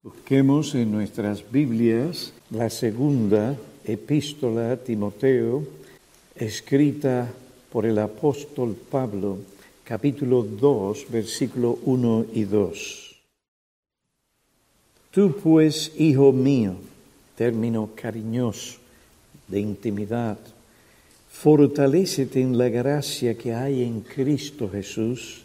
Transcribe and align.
Busquemos 0.00 0.76
en 0.76 0.92
nuestras 0.92 1.50
Biblias 1.50 2.32
la 2.50 2.70
segunda 2.70 3.56
epístola 3.84 4.70
a 4.70 4.76
Timoteo, 4.76 5.66
escrita 6.36 7.28
por 7.72 7.84
el 7.84 7.98
apóstol 7.98 8.76
Pablo, 8.76 9.38
capítulo 9.82 10.44
2, 10.44 11.06
versículo 11.10 11.80
1 11.84 12.26
y 12.32 12.44
2. 12.44 13.16
Tú 15.10 15.34
pues, 15.42 15.90
hijo 15.98 16.32
mío, 16.32 16.76
término 17.34 17.90
cariñoso 17.96 18.78
de 19.48 19.58
intimidad, 19.58 20.38
fortalécete 21.28 22.40
en 22.40 22.56
la 22.56 22.68
gracia 22.68 23.36
que 23.36 23.52
hay 23.52 23.82
en 23.82 24.02
Cristo 24.02 24.70
Jesús 24.70 25.42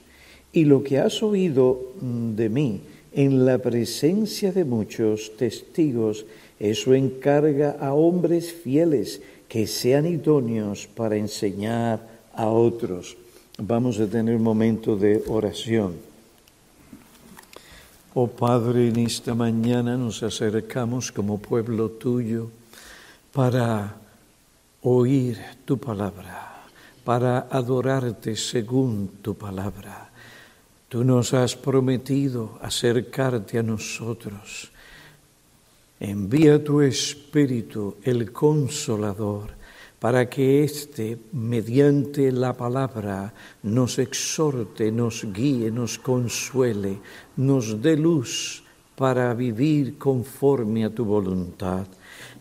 y 0.51 0.65
lo 0.65 0.83
que 0.83 0.99
has 0.99 1.23
oído 1.23 1.93
de 1.99 2.49
mí 2.49 2.81
en 3.13 3.45
la 3.45 3.59
presencia 3.59 4.51
de 4.51 4.65
muchos 4.65 5.37
testigos, 5.37 6.25
eso 6.59 6.93
encarga 6.93 7.77
a 7.79 7.93
hombres 7.93 8.51
fieles 8.51 9.21
que 9.47 9.67
sean 9.67 10.05
idóneos 10.05 10.87
para 10.87 11.15
enseñar 11.15 12.01
a 12.33 12.47
otros. 12.47 13.17
Vamos 13.57 13.99
a 13.99 14.07
tener 14.07 14.35
un 14.35 14.43
momento 14.43 14.95
de 14.95 15.23
oración. 15.27 15.93
Oh 18.15 18.27
Padre, 18.27 18.89
en 18.89 18.97
esta 18.97 19.33
mañana 19.33 19.97
nos 19.97 20.21
acercamos 20.21 21.11
como 21.11 21.37
pueblo 21.37 21.89
tuyo 21.89 22.49
para 23.31 23.95
oír 24.81 25.37
tu 25.65 25.77
palabra, 25.77 26.65
para 27.03 27.47
adorarte 27.49 28.35
según 28.35 29.21
tu 29.21 29.35
palabra. 29.35 30.12
Tú 30.93 31.03
nos 31.03 31.33
has 31.33 31.55
prometido 31.55 32.59
acercarte 32.61 33.57
a 33.57 33.63
nosotros. 33.63 34.69
Envía 35.99 36.63
tu 36.63 36.81
Espíritu, 36.81 37.95
el 38.03 38.31
Consolador, 38.31 39.49
para 39.97 40.29
que 40.29 40.63
éste, 40.63 41.17
mediante 41.31 42.31
la 42.31 42.53
palabra, 42.53 43.33
nos 43.63 43.97
exhorte, 43.97 44.91
nos 44.91 45.25
guíe, 45.33 45.71
nos 45.71 45.97
consuele, 45.97 46.99
nos 47.37 47.81
dé 47.81 47.97
luz 47.97 48.63
para 48.95 49.33
vivir 49.33 49.97
conforme 49.97 50.85
a 50.85 50.93
tu 50.93 51.05
voluntad. 51.05 51.87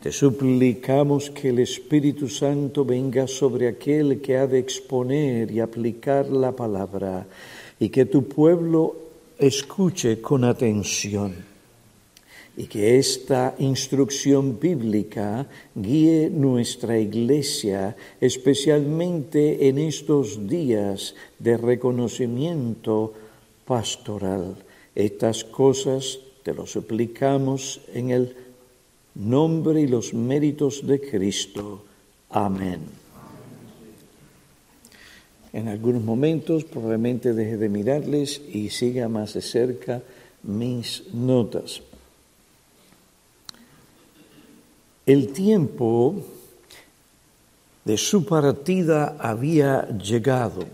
Te 0.03 0.13
suplicamos 0.13 1.31
que 1.31 1.49
el 1.49 1.61
Espíritu 1.61 2.29
Santo 2.29 2.85
venga 2.85 3.27
sobre 3.27 3.67
aquel 3.69 4.21
que 4.21 4.37
ha 4.37 4.47
de 4.47 4.59
exponer 4.59 5.51
y 5.51 5.61
aplicar 5.61 6.27
la 6.27 6.53
palabra 6.53 7.27
y 7.83 7.89
que 7.89 8.07
tu 8.07 8.29
pueblo 8.29 8.95
escuche 9.41 10.21
con 10.23 10.45
atención 10.45 11.35
y 12.57 12.67
que 12.67 12.97
esta 12.97 13.57
instrucción 13.59 14.61
bíblica 14.61 15.49
guíe 15.75 16.31
nuestra 16.31 16.97
iglesia, 16.97 17.97
especialmente 18.21 19.67
en 19.67 19.79
estos 19.79 20.47
días 20.47 21.17
de 21.41 21.57
reconocimiento 21.57 23.15
pastoral. 23.67 24.55
Estas 24.95 25.43
cosas 25.43 26.21
te 26.45 26.55
lo 26.55 26.69
suplicamos 26.69 27.81
en 27.93 28.11
el 28.11 28.37
nombre 29.17 29.81
y 29.81 29.89
los 29.89 30.15
méritos 30.15 30.87
de 30.87 31.01
Cristo. 31.01 31.83
Amén. 32.31 33.02
En 35.53 35.69
algunos 35.69 36.03
momentos 36.03 36.65
probablemente 36.65 37.35
deje 37.35 37.57
de 37.59 37.69
mirarles 37.69 38.41
y 38.53 38.71
siga 38.71 39.09
más 39.09 39.35
de 39.35 39.43
cerca 39.43 40.03
mis 40.43 41.05
notas. 41.13 41.83
El 45.05 45.33
tiempo 45.33 46.15
de 47.85 47.97
su 47.99 48.25
partida 48.25 49.17
había 49.19 49.89
llegado. 49.99 50.65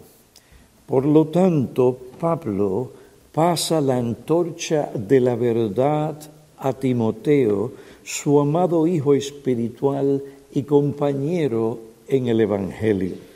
Por 0.86 1.06
lo 1.06 1.26
tanto, 1.28 1.98
Pablo 2.20 2.92
pasa 3.32 3.80
la 3.80 3.96
antorcha 3.96 4.90
de 4.94 5.20
la 5.20 5.34
verdad 5.34 6.18
a 6.58 6.72
Timoteo, 6.72 7.72
su 8.04 8.38
amado 8.40 8.86
hijo 8.86 9.14
espiritual 9.14 10.22
y 10.52 10.62
compañero 10.62 11.78
en 12.06 12.28
el 12.28 12.40
Evangelio. 12.40 13.27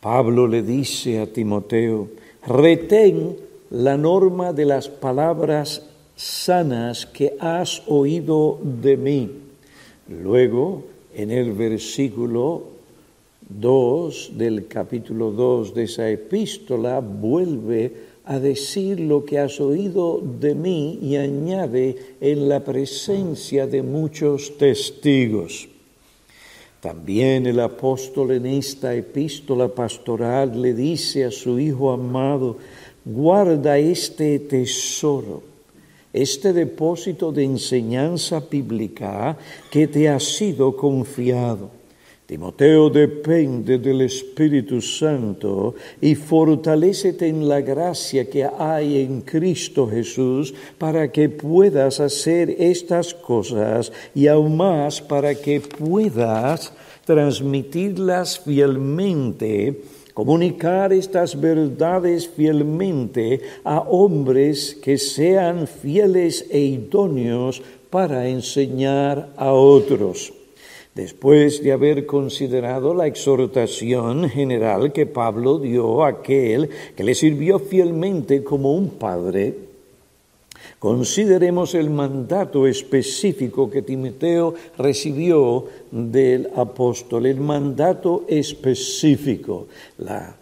Pablo 0.00 0.46
le 0.46 0.62
dice 0.62 1.18
a 1.18 1.26
Timoteo, 1.26 2.08
retén 2.46 3.34
la 3.70 3.96
norma 3.96 4.52
de 4.52 4.64
las 4.64 4.88
palabras 4.88 5.82
sanas 6.14 7.04
que 7.04 7.34
has 7.40 7.82
oído 7.88 8.60
de 8.62 8.96
mí. 8.96 9.30
Luego, 10.08 10.84
en 11.14 11.32
el 11.32 11.52
versículo 11.52 12.62
2 13.48 14.38
del 14.38 14.68
capítulo 14.68 15.32
2 15.32 15.74
de 15.74 15.82
esa 15.82 16.08
epístola, 16.08 17.00
vuelve 17.00 17.92
a 18.24 18.38
decir 18.38 19.00
lo 19.00 19.24
que 19.24 19.40
has 19.40 19.60
oído 19.60 20.22
de 20.22 20.54
mí 20.54 21.00
y 21.02 21.16
añade 21.16 21.96
en 22.20 22.48
la 22.48 22.62
presencia 22.62 23.66
de 23.66 23.82
muchos 23.82 24.58
testigos. 24.58 25.68
También 26.80 27.46
el 27.46 27.58
apóstol 27.58 28.30
en 28.32 28.46
esta 28.46 28.94
epístola 28.94 29.68
pastoral 29.68 30.62
le 30.62 30.74
dice 30.74 31.24
a 31.24 31.30
su 31.30 31.58
hijo 31.58 31.90
amado, 31.90 32.56
guarda 33.04 33.78
este 33.78 34.38
tesoro, 34.38 35.42
este 36.12 36.52
depósito 36.52 37.32
de 37.32 37.44
enseñanza 37.44 38.40
bíblica 38.48 39.36
que 39.70 39.88
te 39.88 40.08
ha 40.08 40.20
sido 40.20 40.76
confiado. 40.76 41.77
Timoteo 42.28 42.90
depende 42.90 43.78
del 43.78 44.02
Espíritu 44.02 44.82
Santo 44.82 45.74
y 45.98 46.14
fortalécete 46.14 47.26
en 47.26 47.48
la 47.48 47.62
gracia 47.62 48.28
que 48.28 48.44
hay 48.44 49.00
en 49.00 49.22
Cristo 49.22 49.88
Jesús 49.88 50.52
para 50.76 51.10
que 51.10 51.30
puedas 51.30 52.00
hacer 52.00 52.50
estas 52.58 53.14
cosas 53.14 53.90
y 54.14 54.26
aún 54.26 54.58
más 54.58 55.00
para 55.00 55.34
que 55.36 55.62
puedas 55.62 56.74
transmitirlas 57.06 58.38
fielmente, 58.40 59.80
comunicar 60.12 60.92
estas 60.92 61.40
verdades 61.40 62.28
fielmente 62.28 63.40
a 63.64 63.80
hombres 63.80 64.76
que 64.82 64.98
sean 64.98 65.66
fieles 65.66 66.44
e 66.50 66.60
idóneos 66.60 67.62
para 67.88 68.28
enseñar 68.28 69.32
a 69.38 69.54
otros. 69.54 70.37
Después 70.98 71.62
de 71.62 71.70
haber 71.70 72.06
considerado 72.06 72.92
la 72.92 73.06
exhortación 73.06 74.28
general 74.28 74.92
que 74.92 75.06
Pablo 75.06 75.60
dio 75.60 76.02
a 76.02 76.08
aquel 76.08 76.70
que 76.96 77.04
le 77.04 77.14
sirvió 77.14 77.60
fielmente 77.60 78.42
como 78.42 78.72
un 78.72 78.90
padre, 78.90 79.54
consideremos 80.80 81.76
el 81.76 81.88
mandato 81.88 82.66
específico 82.66 83.70
que 83.70 83.82
Timoteo 83.82 84.54
recibió 84.76 85.66
del 85.92 86.50
apóstol, 86.56 87.26
el 87.26 87.38
mandato 87.38 88.24
específico, 88.26 89.68
la 89.98 90.34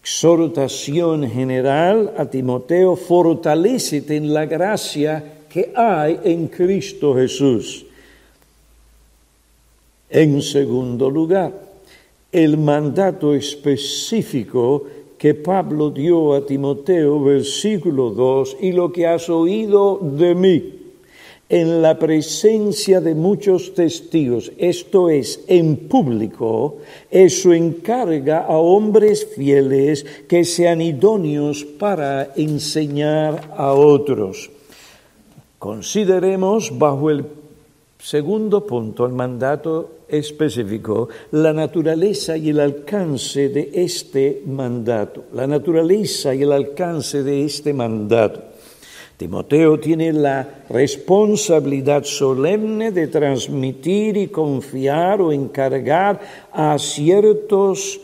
exhortación 0.00 1.28
general 1.28 2.14
a 2.16 2.26
Timoteo, 2.26 2.94
fortalecete 2.94 4.14
en 4.14 4.32
la 4.32 4.46
gracia 4.46 5.40
que 5.48 5.72
hay 5.74 6.20
en 6.22 6.46
Cristo 6.46 7.16
Jesús. 7.16 7.87
En 10.10 10.40
segundo 10.40 11.10
lugar, 11.10 11.52
el 12.32 12.56
mandato 12.56 13.34
específico 13.34 14.84
que 15.18 15.34
Pablo 15.34 15.90
dio 15.90 16.32
a 16.34 16.46
Timoteo, 16.46 17.20
versículo 17.22 18.10
2, 18.10 18.56
y 18.60 18.72
lo 18.72 18.92
que 18.92 19.06
has 19.06 19.28
oído 19.28 19.98
de 19.98 20.34
mí 20.34 20.74
en 21.50 21.80
la 21.82 21.98
presencia 21.98 23.00
de 23.00 23.14
muchos 23.14 23.74
testigos, 23.74 24.52
esto 24.58 25.08
es, 25.08 25.44
en 25.46 25.88
público, 25.88 26.76
eso 27.10 27.52
encarga 27.52 28.40
a 28.40 28.58
hombres 28.58 29.26
fieles 29.34 30.04
que 30.28 30.44
sean 30.44 30.80
idóneos 30.80 31.64
para 31.64 32.32
enseñar 32.36 33.50
a 33.56 33.72
otros. 33.72 34.50
Consideremos 35.58 36.78
bajo 36.78 37.10
el 37.10 37.24
segundo 37.98 38.66
punto, 38.66 39.06
el 39.06 39.12
mandato 39.12 39.97
específico 40.08 41.08
la 41.32 41.52
naturaleza 41.52 42.36
y 42.36 42.50
el 42.50 42.60
alcance 42.60 43.48
de 43.48 43.70
este 43.74 44.42
mandato, 44.46 45.24
la 45.32 45.46
naturaleza 45.46 46.34
y 46.34 46.42
el 46.42 46.52
alcance 46.52 47.22
de 47.22 47.44
este 47.44 47.72
mandato. 47.72 48.42
Timoteo 49.16 49.80
tiene 49.80 50.12
la 50.12 50.64
responsabilidad 50.70 52.04
solemne 52.04 52.92
de 52.92 53.08
transmitir 53.08 54.16
y 54.16 54.28
confiar 54.28 55.20
o 55.20 55.32
encargar 55.32 56.20
a 56.52 56.78
ciertos 56.78 58.00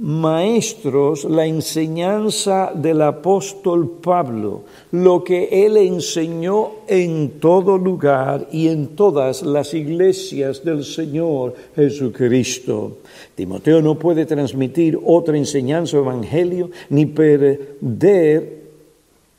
maestros 0.00 1.24
la 1.24 1.44
enseñanza 1.44 2.70
del 2.74 3.02
apóstol 3.02 3.98
Pablo, 4.00 4.62
lo 4.92 5.24
que 5.24 5.66
él 5.66 5.76
enseñó 5.76 6.70
en 6.86 7.40
todo 7.40 7.76
lugar 7.76 8.46
y 8.52 8.68
en 8.68 8.88
todas 8.88 9.42
las 9.42 9.74
iglesias 9.74 10.64
del 10.64 10.84
Señor 10.84 11.54
Jesucristo. 11.74 12.98
Timoteo 13.34 13.82
no 13.82 13.98
puede 13.98 14.24
transmitir 14.24 14.98
otra 15.04 15.36
enseñanza 15.36 15.98
o 15.98 16.02
evangelio 16.02 16.70
ni 16.90 17.06
perder 17.06 18.58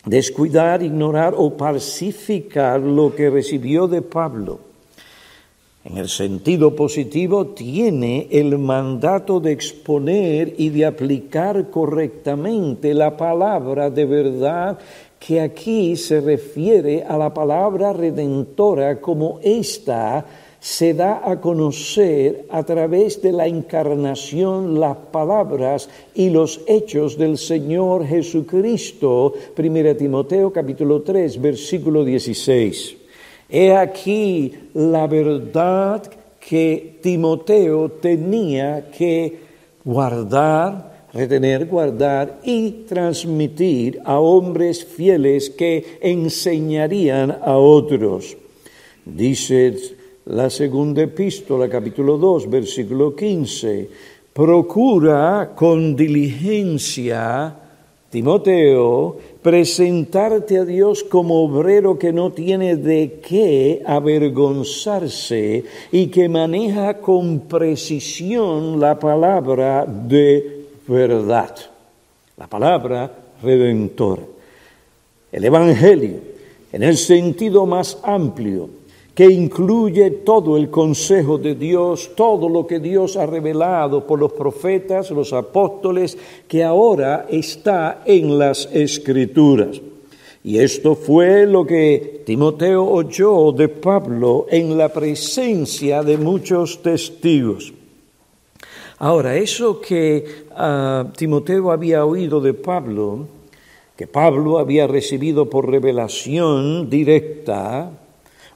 descuidar, 0.05 0.83
ignorar 0.83 1.33
o 1.37 1.55
pacificar 1.55 2.81
lo 2.81 3.15
que 3.15 3.29
recibió 3.29 3.87
de 3.87 4.01
Pablo 4.01 4.68
en 5.85 5.97
el 5.97 6.09
sentido 6.09 6.75
positivo, 6.75 7.47
tiene 7.47 8.27
el 8.31 8.57
mandato 8.57 9.39
de 9.39 9.53
exponer 9.53 10.53
y 10.57 10.69
de 10.69 10.85
aplicar 10.85 11.69
correctamente 11.69 12.93
la 12.93 13.15
palabra 13.15 13.89
de 13.89 14.05
verdad 14.05 14.77
que 15.19 15.41
aquí 15.41 15.95
se 15.95 16.21
refiere 16.21 17.03
a 17.03 17.17
la 17.17 17.33
palabra 17.33 17.93
redentora 17.93 18.99
como 18.99 19.39
ésta 19.41 20.25
se 20.59 20.93
da 20.93 21.21
a 21.23 21.39
conocer 21.39 22.45
a 22.49 22.63
través 22.63 23.21
de 23.21 23.31
la 23.31 23.47
encarnación, 23.47 24.79
las 24.79 24.97
palabras 24.97 25.89
y 26.13 26.29
los 26.29 26.61
hechos 26.67 27.17
del 27.17 27.37
Señor 27.37 28.05
Jesucristo. 28.05 29.33
1 29.57 29.95
Timoteo 29.95 30.51
capítulo 30.51 31.01
3, 31.01 31.41
versículo 31.41 32.03
16. 32.03 32.98
He 33.49 33.75
aquí 33.75 34.53
la 34.75 35.07
verdad 35.07 36.03
que 36.39 36.99
Timoteo 37.01 37.89
tenía 37.89 38.91
que 38.91 39.39
guardar, 39.83 41.07
retener, 41.13 41.65
guardar 41.65 42.39
y 42.43 42.85
transmitir 42.87 43.99
a 44.05 44.19
hombres 44.19 44.85
fieles 44.85 45.49
que 45.49 45.97
enseñarían 45.99 47.31
a 47.41 47.57
otros. 47.57 48.37
Dice 49.03 49.75
la 50.25 50.51
segunda 50.51 51.01
epístola, 51.01 51.67
capítulo 51.67 52.19
2, 52.19 52.49
versículo 52.51 53.15
15, 53.15 53.89
procura 54.31 55.53
con 55.55 55.95
diligencia, 55.95 57.55
Timoteo, 58.11 59.17
presentarte 59.41 60.57
a 60.57 60.65
Dios 60.65 61.03
como 61.03 61.43
obrero 61.43 61.97
que 61.97 62.11
no 62.11 62.31
tiene 62.31 62.75
de 62.75 63.21
qué 63.25 63.81
avergonzarse 63.85 65.63
y 65.91 66.07
que 66.07 66.27
maneja 66.27 66.99
con 66.99 67.41
precisión 67.41 68.79
la 68.79 68.99
palabra 68.99 69.85
de 69.85 70.65
verdad, 70.87 71.55
la 72.37 72.47
palabra 72.47 73.11
redentora. 73.41 74.23
El 75.31 75.45
Evangelio, 75.45 76.17
en 76.71 76.83
el 76.83 76.97
sentido 76.97 77.65
más 77.65 77.97
amplio, 78.03 78.78
que 79.19 79.25
incluye 79.25 80.11
todo 80.11 80.55
el 80.55 80.69
consejo 80.69 81.37
de 81.37 81.53
Dios, 81.53 82.11
todo 82.15 82.47
lo 82.47 82.65
que 82.65 82.79
Dios 82.79 83.17
ha 83.17 83.25
revelado 83.25 84.07
por 84.07 84.17
los 84.17 84.31
profetas, 84.31 85.11
los 85.11 85.33
apóstoles, 85.33 86.17
que 86.47 86.63
ahora 86.63 87.27
está 87.29 88.01
en 88.05 88.39
las 88.39 88.69
escrituras. 88.71 89.81
Y 90.41 90.59
esto 90.59 90.95
fue 90.95 91.45
lo 91.45 91.65
que 91.65 92.21
Timoteo 92.25 92.85
oyó 92.85 93.51
de 93.51 93.67
Pablo 93.67 94.45
en 94.49 94.77
la 94.77 94.87
presencia 94.87 96.01
de 96.01 96.17
muchos 96.17 96.81
testigos. 96.81 97.73
Ahora, 98.99 99.35
eso 99.35 99.81
que 99.81 100.45
ah, 100.55 101.11
Timoteo 101.17 101.73
había 101.73 102.05
oído 102.05 102.39
de 102.39 102.53
Pablo, 102.53 103.27
que 103.97 104.07
Pablo 104.07 104.59
había 104.59 104.87
recibido 104.87 105.49
por 105.49 105.69
revelación 105.69 106.89
directa, 106.89 107.98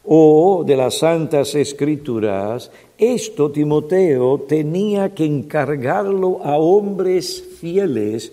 o 0.06 0.64
de 0.66 0.76
las 0.76 1.00
Santas 1.00 1.56
Escrituras, 1.56 2.72
esto 2.98 3.52
Timoteo 3.52 4.40
tenía 4.48 5.14
que 5.14 5.26
encargarlo 5.26 6.44
a 6.44 6.58
hombres 6.58 7.44
fieles 7.60 8.32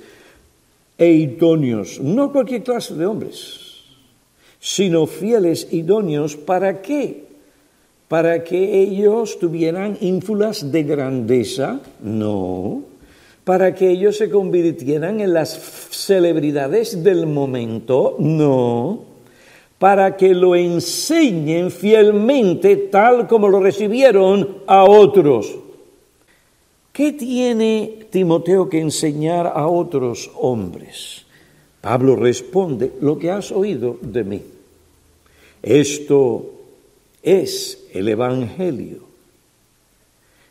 e 0.99 1.13
idóneos, 1.13 2.01
no 2.01 2.33
cualquier 2.33 2.63
clase 2.63 2.95
de 2.95 3.07
hombres, 3.07 3.85
sino 4.59 5.07
fieles 5.07 5.69
idóneos, 5.71 6.37
¿para 6.37 6.83
qué? 6.83 7.31
¿Para 8.09 8.43
que 8.43 8.83
ellos 8.83 9.39
tuvieran 9.39 9.97
ínfulas 10.01 10.73
de 10.73 10.83
grandeza? 10.83 11.81
No. 12.03 12.83
¿Para 13.45 13.75
que 13.75 13.89
ellos 13.89 14.17
se 14.17 14.29
convirtieran 14.29 15.21
en 15.21 15.33
las 15.33 15.55
celebridades 15.91 17.05
del 17.05 17.27
momento? 17.27 18.17
No 18.19 19.10
para 19.81 20.15
que 20.15 20.35
lo 20.35 20.55
enseñen 20.55 21.71
fielmente 21.71 22.77
tal 22.77 23.27
como 23.27 23.49
lo 23.49 23.61
recibieron 23.61 24.59
a 24.67 24.85
otros. 24.85 25.57
¿Qué 26.93 27.13
tiene 27.13 28.05
Timoteo 28.11 28.69
que 28.69 28.79
enseñar 28.79 29.47
a 29.47 29.69
otros 29.69 30.31
hombres? 30.37 31.25
Pablo 31.81 32.15
responde, 32.15 32.93
lo 33.01 33.19
que 33.19 33.31
has 33.31 33.51
oído 33.51 33.97
de 34.03 34.23
mí. 34.23 34.43
Esto 35.63 36.51
es 37.23 37.87
el 37.95 38.11
Evangelio 38.11 38.99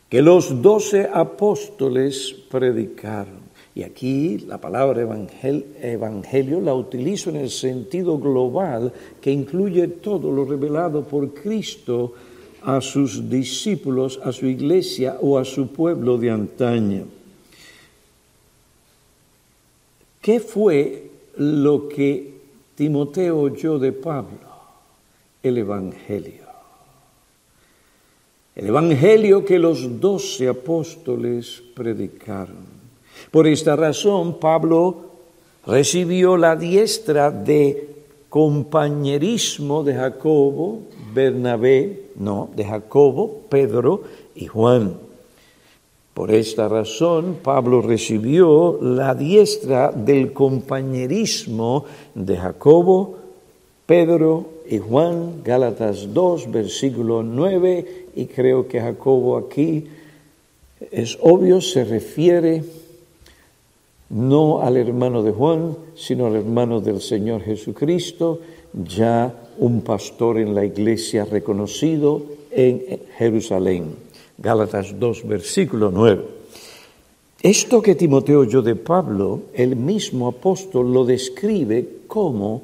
que 0.10 0.24
los 0.24 0.60
doce 0.64 1.08
apóstoles 1.14 2.36
predicaron. 2.50 3.39
Y 3.80 3.84
aquí 3.84 4.40
la 4.40 4.60
palabra 4.60 5.08
evangelio 5.82 6.60
la 6.60 6.74
utilizo 6.74 7.30
en 7.30 7.38
el 7.38 7.50
sentido 7.50 8.20
global 8.20 8.92
que 9.22 9.32
incluye 9.32 9.88
todo 9.88 10.30
lo 10.34 10.44
revelado 10.44 11.06
por 11.06 11.34
Cristo 11.34 12.14
a 12.62 12.82
sus 12.82 13.30
discípulos, 13.30 14.20
a 14.22 14.34
su 14.34 14.48
iglesia 14.48 15.16
o 15.22 15.38
a 15.38 15.46
su 15.46 15.68
pueblo 15.68 16.18
de 16.18 16.30
antaño. 16.30 17.06
¿Qué 20.22 20.42
fue 20.42 21.12
lo 21.38 21.88
que 21.88 22.34
Timoteo 22.76 23.40
oyó 23.40 23.80
de 23.80 23.94
Pablo? 23.94 24.40
El 25.42 25.58
Evangelio. 25.58 26.50
El 28.58 28.68
Evangelio 28.68 29.46
que 29.46 29.58
los 29.58 30.02
doce 30.02 30.50
apóstoles 30.50 31.64
predicaron. 31.74 32.79
Por 33.32 33.48
esta 33.48 33.76
razón, 33.76 34.40
Pablo 34.40 35.10
recibió 35.66 36.38
la 36.38 36.56
diestra 36.56 37.32
de 37.32 37.90
compañerismo 38.30 39.84
de 39.84 39.96
Jacobo, 39.96 40.80
Bernabé, 41.14 42.10
no, 42.16 42.50
de 42.56 42.66
Jacobo, 42.66 43.42
Pedro 43.50 44.04
y 44.36 44.46
Juan. 44.46 44.94
Por 46.14 46.32
esta 46.32 46.68
razón, 46.68 47.38
Pablo 47.42 47.82
recibió 47.82 48.78
la 48.82 49.16
diestra 49.16 49.92
del 49.92 50.34
compañerismo 50.34 51.86
de 52.14 52.38
Jacobo, 52.38 53.18
Pedro 53.86 54.46
y 54.70 54.80
Juan, 54.80 55.42
Gálatas 55.44 56.14
2, 56.14 56.52
versículo 56.52 57.24
9, 57.24 58.08
y 58.16 58.26
creo 58.26 58.68
que 58.68 58.82
Jacobo 58.82 59.38
aquí 59.38 59.88
es 60.92 61.18
obvio, 61.22 61.62
se 61.62 61.84
refiere 61.86 62.64
no 64.10 64.62
al 64.62 64.78
hermano 64.78 65.22
de 65.24 65.32
Juan, 65.32 65.76
sino 65.96 66.28
al 66.28 66.36
hermano 66.36 66.82
del 66.82 67.02
Señor 67.02 67.42
Jesucristo, 67.42 68.40
ya 68.74 69.34
un 69.60 69.82
pastor 69.82 70.40
en 70.40 70.56
la 70.56 70.66
iglesia 70.66 71.26
reconocido 71.26 72.22
en 72.52 73.02
Jerusalén. 73.18 73.96
Gálatas 74.38 75.00
2, 75.00 75.28
versículo 75.28 75.92
9. 75.92 76.40
Esto 77.42 77.82
que 77.82 77.96
Timoteo 77.96 78.42
oyó 78.42 78.62
de 78.62 78.76
Pablo, 78.76 79.42
el 79.54 79.76
mismo 79.76 80.28
apóstol 80.28 80.92
lo 80.92 81.06
describe 81.06 81.88
como 82.08 82.64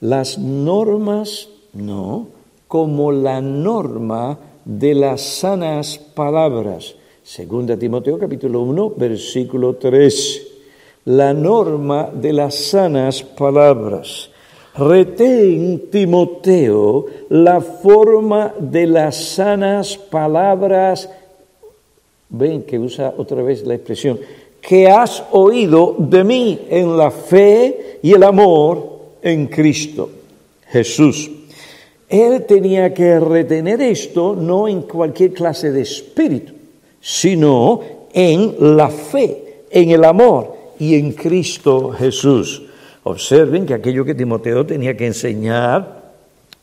las 0.00 0.38
normas, 0.38 1.48
no, 1.74 2.26
como 2.66 3.12
la 3.12 3.40
norma 3.40 4.38
de 4.64 4.94
las 4.94 5.20
sanas 5.20 5.98
palabras. 5.98 6.96
Segunda 7.22 7.76
Timoteo 7.76 8.18
capítulo 8.18 8.62
1, 8.62 8.94
versículo 8.96 9.76
3 9.76 10.49
la 11.04 11.32
norma 11.32 12.10
de 12.12 12.32
las 12.32 12.54
sanas 12.54 13.22
palabras. 13.22 14.30
Retén, 14.74 15.90
Timoteo, 15.90 17.06
la 17.30 17.60
forma 17.60 18.54
de 18.58 18.86
las 18.86 19.16
sanas 19.16 19.96
palabras. 19.96 21.10
Ven 22.28 22.62
que 22.62 22.78
usa 22.78 23.14
otra 23.16 23.42
vez 23.42 23.66
la 23.66 23.74
expresión, 23.74 24.20
que 24.60 24.88
has 24.88 25.24
oído 25.32 25.96
de 25.98 26.22
mí 26.22 26.60
en 26.68 26.96
la 26.96 27.10
fe 27.10 27.98
y 28.02 28.12
el 28.12 28.22
amor 28.22 29.00
en 29.22 29.46
Cristo 29.46 30.10
Jesús. 30.68 31.30
Él 32.08 32.44
tenía 32.44 32.92
que 32.92 33.18
retener 33.18 33.80
esto 33.80 34.34
no 34.34 34.68
en 34.68 34.82
cualquier 34.82 35.32
clase 35.32 35.70
de 35.72 35.82
espíritu, 35.82 36.52
sino 37.00 37.80
en 38.12 38.76
la 38.76 38.88
fe 38.88 39.64
en 39.70 39.90
el 39.90 40.04
amor 40.04 40.59
y 40.80 40.96
en 40.96 41.12
Cristo 41.12 41.92
Jesús. 41.92 42.62
Observen 43.04 43.66
que 43.66 43.74
aquello 43.74 44.04
que 44.04 44.14
Timoteo 44.14 44.66
tenía 44.66 44.96
que 44.96 45.06
enseñar, 45.06 46.00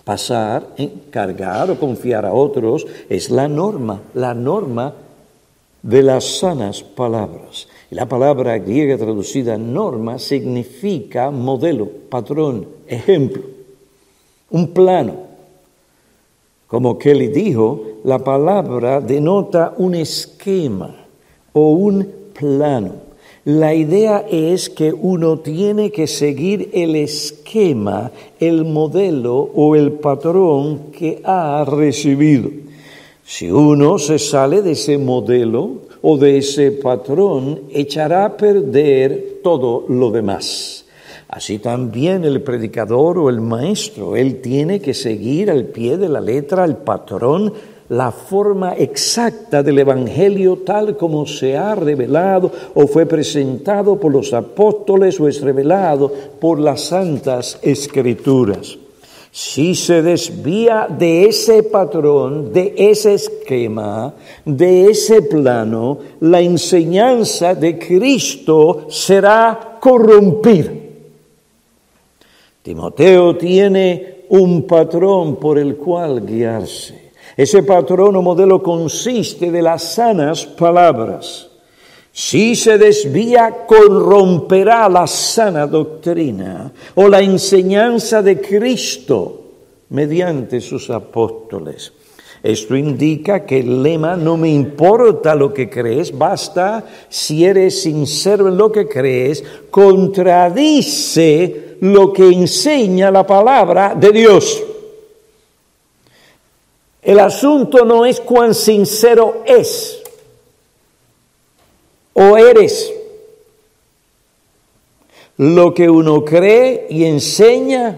pasar, 0.03 0.67
encargar 0.77 1.71
o 1.71 1.79
confiar 1.79 2.25
a 2.25 2.33
otros 2.33 2.85
es 3.09 3.29
la 3.29 3.47
norma, 3.47 4.01
la 4.13 4.33
norma 4.33 4.93
de 5.81 6.03
las 6.03 6.39
sanas 6.39 6.83
palabras. 6.83 7.67
La 7.91 8.07
palabra 8.07 8.57
griega 8.57 8.97
traducida 8.97 9.57
norma 9.57 10.19
significa 10.19 11.31
modelo, 11.31 11.87
patrón, 12.09 12.67
ejemplo, 12.87 13.43
un 14.49 14.73
plano. 14.73 15.27
Como 16.67 16.97
Kelly 16.97 17.27
dijo, 17.27 17.99
la 18.03 18.19
palabra 18.19 18.99
denota 18.99 19.73
un 19.77 19.95
esquema 19.95 21.05
o 21.53 21.69
un 21.69 22.05
plano. 22.33 23.06
La 23.47 23.73
idea 23.73 24.25
es 24.29 24.69
que 24.69 24.91
uno 24.91 25.39
tiene 25.39 25.89
que 25.89 26.05
seguir 26.05 26.69
el 26.73 26.97
esquema, 26.97 28.11
el 28.41 28.65
modelo 28.65 29.37
o 29.37 29.73
el 29.77 29.93
patrón 29.93 30.91
que 30.91 31.21
ha 31.23 31.63
recibido. 31.63 32.49
Si 33.23 33.49
uno 33.49 33.99
se 33.99 34.19
sale 34.19 34.61
de 34.61 34.71
ese 34.71 34.97
modelo 34.97 35.75
o 36.01 36.17
de 36.17 36.39
ese 36.39 36.73
patrón, 36.73 37.61
echará 37.71 38.25
a 38.25 38.35
perder 38.35 39.39
todo 39.41 39.85
lo 39.87 40.11
demás. 40.11 40.83
Así 41.29 41.59
también 41.59 42.25
el 42.25 42.41
predicador 42.41 43.17
o 43.17 43.29
el 43.29 43.39
maestro, 43.39 44.17
él 44.17 44.41
tiene 44.41 44.81
que 44.81 44.93
seguir 44.93 45.49
al 45.49 45.67
pie 45.67 45.95
de 45.95 46.09
la 46.09 46.19
letra 46.19 46.65
el 46.65 46.75
patrón 46.75 47.53
la 47.89 48.11
forma 48.11 48.73
exacta 48.73 49.63
del 49.63 49.79
Evangelio 49.79 50.57
tal 50.65 50.97
como 50.97 51.25
se 51.25 51.55
ha 51.55 51.73
revelado 51.75 52.51
o 52.75 52.85
fue 52.87 53.05
presentado 53.05 53.97
por 53.97 54.11
los 54.11 54.33
apóstoles 54.33 55.19
o 55.19 55.27
es 55.27 55.41
revelado 55.41 56.11
por 56.39 56.59
las 56.59 56.81
santas 56.81 57.59
escrituras. 57.61 58.77
Si 59.31 59.75
se 59.75 60.01
desvía 60.01 60.87
de 60.89 61.25
ese 61.25 61.63
patrón, 61.63 62.51
de 62.51 62.73
ese 62.75 63.13
esquema, 63.13 64.13
de 64.43 64.87
ese 64.87 65.21
plano, 65.21 65.99
la 66.21 66.41
enseñanza 66.41 67.53
de 67.53 67.77
Cristo 67.77 68.87
será 68.89 69.77
corrompida. 69.79 70.71
Timoteo 72.63 73.37
tiene 73.37 74.25
un 74.29 74.63
patrón 74.63 75.37
por 75.37 75.57
el 75.57 75.77
cual 75.77 76.25
guiarse. 76.25 77.06
Ese 77.37 77.61
patrón 77.61 78.15
o 78.15 78.21
modelo 78.25 78.63
consiste 78.63 79.51
de 79.51 79.61
las 79.61 79.93
sanas 79.93 80.43
palabras. 80.43 81.47
Si 82.11 82.55
se 82.55 82.79
desvía, 82.79 83.67
corromperá 83.67 84.89
la 84.89 85.05
sana 85.05 85.67
doctrina 85.67 86.71
o 86.95 87.07
la 87.07 87.21
enseñanza 87.21 88.23
de 88.23 88.41
Cristo 88.41 89.43
mediante 89.89 90.59
sus 90.59 90.89
apóstoles. 90.89 91.93
Esto 92.41 92.75
indica 92.75 93.45
que 93.45 93.59
el 93.59 93.83
lema 93.83 94.15
no 94.15 94.35
me 94.35 94.49
importa 94.49 95.35
lo 95.35 95.53
que 95.53 95.69
crees, 95.69 96.17
basta 96.17 96.83
si 97.07 97.45
eres 97.45 97.83
sincero 97.83 98.47
en 98.47 98.57
lo 98.57 98.71
que 98.71 98.87
crees, 98.87 99.43
contradice 99.69 101.77
lo 101.81 102.11
que 102.11 102.29
enseña 102.29 103.11
la 103.11 103.27
palabra 103.27 103.93
de 103.93 104.11
Dios. 104.11 104.63
El 107.07 107.21
asunto 107.21 107.85
no 107.85 108.05
es 108.05 108.19
cuán 108.19 108.53
sincero 108.53 109.41
es 109.45 110.03
o 112.11 112.35
eres. 112.35 112.93
Lo 115.37 115.73
que 115.73 115.89
uno 115.89 116.25
cree 116.25 116.85
y 116.89 117.05
enseña 117.05 117.97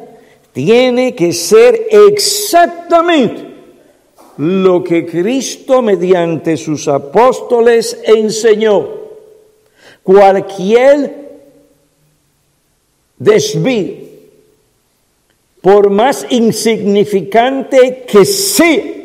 tiene 0.53 1.15
que 1.15 1.33
ser 1.33 1.87
exactamente 1.89 3.47
lo 4.37 4.83
que 4.83 5.07
Cristo 5.07 5.81
mediante 5.81 6.55
sus 6.55 6.87
apóstoles 6.87 7.99
enseñó. 8.03 8.89
Cualquier 10.03 11.31
desvío, 13.17 13.95
por 15.61 15.89
más 15.89 16.27
insignificante 16.29 18.05
que 18.07 18.23
sea, 18.23 18.98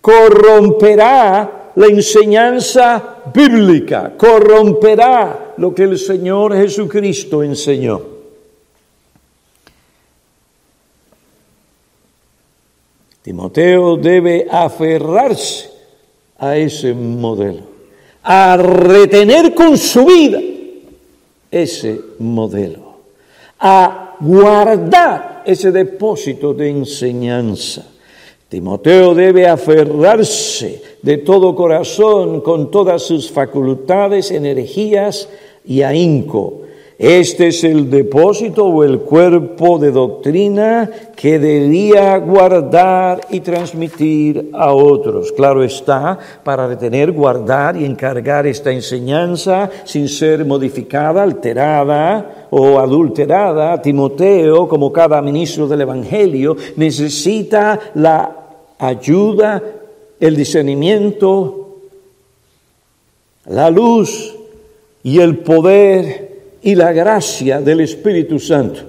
corromperá 0.00 1.72
la 1.76 1.86
enseñanza 1.86 3.22
bíblica, 3.32 4.12
corromperá 4.16 5.54
lo 5.56 5.74
que 5.74 5.84
el 5.84 5.98
Señor 5.98 6.56
Jesucristo 6.56 7.42
enseñó. 7.42 8.00
Timoteo 13.22 13.96
debe 13.96 14.46
aferrarse 14.50 15.70
a 16.38 16.56
ese 16.56 16.94
modelo, 16.94 17.62
a 18.22 18.56
retener 18.56 19.54
con 19.54 19.76
su 19.76 20.06
vida 20.06 20.40
ese 21.50 22.00
modelo, 22.18 22.94
a 23.58 24.16
guardar 24.20 25.42
ese 25.44 25.70
depósito 25.70 26.54
de 26.54 26.70
enseñanza. 26.70 27.89
Timoteo 28.50 29.14
debe 29.14 29.46
aferrarse 29.46 30.82
de 31.02 31.18
todo 31.18 31.54
corazón, 31.54 32.40
con 32.40 32.68
todas 32.68 33.00
sus 33.02 33.30
facultades, 33.30 34.32
energías 34.32 35.28
y 35.64 35.82
ahínco. 35.82 36.62
Este 36.98 37.46
es 37.46 37.62
el 37.62 37.88
depósito 37.88 38.66
o 38.66 38.82
el 38.82 38.98
cuerpo 38.98 39.78
de 39.78 39.92
doctrina 39.92 40.90
que 41.14 41.38
debía 41.38 42.18
guardar 42.18 43.20
y 43.30 43.38
transmitir 43.38 44.50
a 44.52 44.74
otros. 44.74 45.30
Claro 45.32 45.62
está, 45.62 46.18
para 46.42 46.66
retener, 46.66 47.12
guardar 47.12 47.76
y 47.76 47.84
encargar 47.84 48.48
esta 48.48 48.72
enseñanza 48.72 49.70
sin 49.84 50.08
ser 50.08 50.44
modificada, 50.44 51.22
alterada 51.22 52.48
o 52.50 52.80
adulterada, 52.80 53.80
Timoteo, 53.80 54.68
como 54.68 54.92
cada 54.92 55.22
ministro 55.22 55.68
del 55.68 55.82
Evangelio, 55.82 56.56
necesita 56.76 57.78
la 57.94 58.39
ayuda, 58.80 59.62
el 60.18 60.36
discernimiento, 60.36 61.76
la 63.46 63.70
luz 63.70 64.34
y 65.02 65.20
el 65.20 65.38
poder 65.38 66.30
y 66.62 66.74
la 66.74 66.92
gracia 66.92 67.60
del 67.60 67.80
Espíritu 67.80 68.38
Santo. 68.38 68.80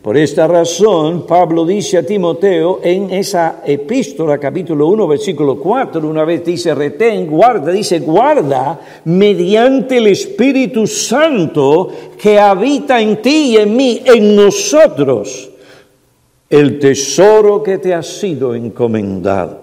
Por 0.00 0.16
esta 0.16 0.48
razón, 0.48 1.26
Pablo 1.28 1.64
dice 1.64 1.98
a 1.98 2.02
Timoteo 2.04 2.80
en 2.82 3.10
esa 3.10 3.62
epístola, 3.64 4.38
capítulo 4.38 4.88
1, 4.88 5.06
versículo 5.06 5.56
4, 5.56 6.08
una 6.08 6.24
vez 6.24 6.44
dice, 6.44 6.74
retén, 6.74 7.28
guarda, 7.28 7.70
dice, 7.70 8.00
guarda 8.00 8.80
mediante 9.04 9.98
el 9.98 10.08
Espíritu 10.08 10.88
Santo 10.88 11.88
que 12.20 12.40
habita 12.40 13.00
en 13.00 13.22
ti 13.22 13.52
y 13.52 13.56
en 13.58 13.76
mí, 13.76 14.02
en 14.04 14.34
nosotros 14.34 15.51
el 16.52 16.78
tesoro 16.78 17.62
que 17.62 17.78
te 17.78 17.94
ha 17.94 18.02
sido 18.02 18.54
encomendado. 18.54 19.62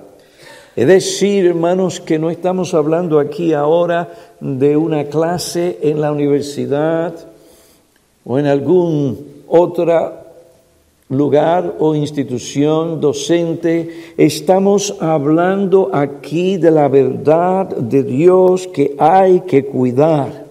Es 0.76 0.88
decir, 0.88 1.46
hermanos, 1.46 2.00
que 2.00 2.18
no 2.18 2.32
estamos 2.32 2.74
hablando 2.74 3.20
aquí 3.20 3.54
ahora 3.54 4.10
de 4.40 4.76
una 4.76 5.04
clase 5.04 5.78
en 5.84 6.02
la 6.02 6.12
universidad 6.12 7.14
o 8.26 8.40
en 8.40 8.48
algún 8.48 9.44
otro 9.48 10.14
lugar 11.10 11.76
o 11.78 11.94
institución 11.94 13.00
docente. 13.00 14.14
Estamos 14.18 14.96
hablando 15.00 15.92
aquí 15.94 16.58
de 16.58 16.72
la 16.72 16.88
verdad 16.88 17.68
de 17.68 18.02
Dios 18.02 18.68
que 18.68 18.96
hay 18.98 19.42
que 19.42 19.64
cuidar. 19.64 20.46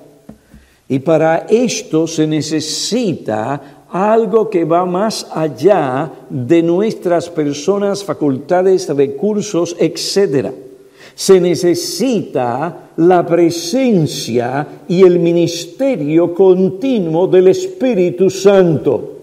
Y 0.88 1.00
para 1.00 1.47
esto 1.49 2.07
se 2.07 2.28
necesita 2.28 3.78
algo 3.90 4.50
que 4.50 4.64
va 4.64 4.85
más 4.85 5.26
allá 5.33 6.11
de 6.28 6.62
nuestras 6.62 7.30
personas, 7.30 8.04
facultades, 8.04 8.88
recursos, 8.88 9.76
etc. 9.78 10.50
Se 11.14 11.40
necesita 11.40 12.90
la 12.97 13.26
presencia 13.26 14.66
y 14.88 15.02
el 15.02 15.18
ministerio 15.18 16.35
continuo 16.35 17.26
del 17.26 17.49
Espíritu 17.49 18.28
Santo. 18.28 19.14